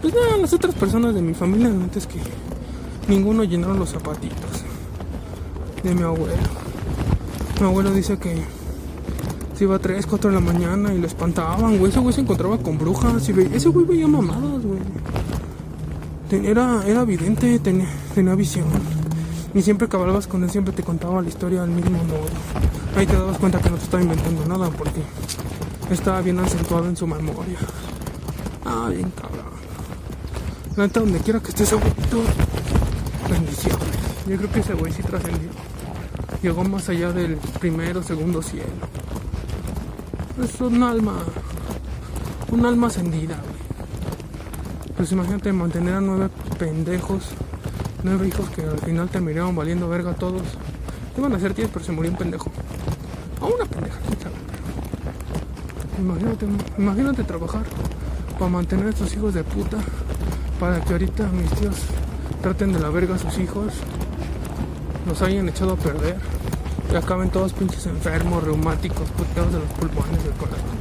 [0.00, 2.20] pues nada, las otras personas de mi familia, realmente es que
[3.08, 4.64] ninguno llenaron los zapatitos
[5.82, 6.36] de mi abuelo.
[7.60, 8.42] Mi abuelo dice que
[9.54, 11.90] se iba a 3, 4 de la mañana y lo espantaban, güey.
[11.90, 14.80] Ese güey se encontraba con brujas y ese güey veía mamadas, güey
[16.36, 18.66] era, era evidente, tenía, tenía visión.
[19.52, 19.96] Y siempre que
[20.28, 22.28] con él, siempre te contaba la historia del mismo modo.
[22.96, 25.02] Ahí te dabas cuenta que no te estaba inventando nada porque
[25.90, 27.58] estaba bien acentuado en su memoria.
[28.64, 29.50] Ah, bien cabrón.
[30.76, 32.22] La neta, donde quiera que estés abuelito,
[33.28, 33.88] bendiciones.
[34.26, 35.50] Yo creo que ese güey sí trascendió.
[36.42, 38.64] Llegó más allá del primero, segundo cielo.
[40.42, 41.16] Es un alma,
[42.50, 43.36] un alma ascendida,
[44.96, 47.24] pues imagínate mantener a nueve pendejos,
[48.04, 50.42] nueve hijos que al final terminaron valiendo verga todos.
[51.18, 52.50] Iban a ser diez, pero se murió un pendejo.
[53.40, 53.98] A una pendeja,
[56.00, 56.46] Imagínate,
[56.78, 57.62] imagínate trabajar
[58.38, 59.76] para mantener a estos hijos de puta,
[60.58, 61.76] para que ahorita mis tíos
[62.40, 63.74] traten de la verga a sus hijos,
[65.06, 66.16] los hayan echado a perder
[66.90, 70.80] y acaben todos pinches enfermos, reumáticos, puteados de los pulmones del corazón.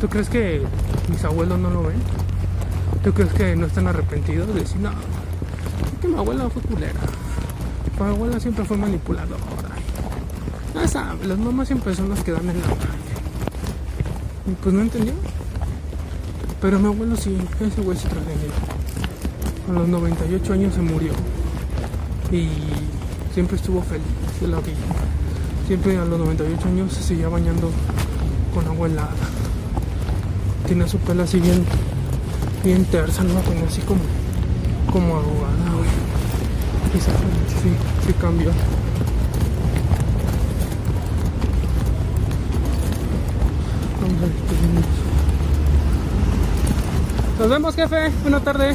[0.00, 0.62] ¿Tú crees que
[1.08, 2.02] mis abuelos no lo ven?
[3.04, 4.48] ¿Tú crees que no están arrepentidos?
[4.48, 7.00] De decir, no, es que mi abuela fue culera.
[8.00, 9.38] Mi abuela siempre fue manipuladora.
[10.74, 12.58] Ya sabes, las mamás siempre son las que dan calle.
[12.58, 12.91] Y
[14.62, 15.14] pues no entendió.
[16.60, 18.50] Pero mi abuelo sí, ese güey se trascendió.
[19.68, 21.12] A los 98 años se murió.
[22.30, 22.48] Y
[23.32, 24.04] siempre estuvo feliz
[24.40, 24.76] de la vida.
[25.66, 27.70] Siempre a los 98 años se seguía bañando
[28.54, 29.14] con agua helada.
[30.66, 31.64] Tiene su pelo así bien
[32.64, 34.00] bien tersa, no como así como,
[34.92, 35.90] como abogada, güey.
[36.92, 37.14] Quizás
[37.62, 37.70] sí,
[38.06, 38.50] sí cambió.
[44.00, 44.86] Vamos a ver qué tenemos.
[47.42, 48.08] Nos vemos, jefe.
[48.22, 48.72] Buena tarde.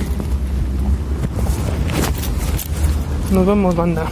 [3.31, 4.05] Nos vemos, banda.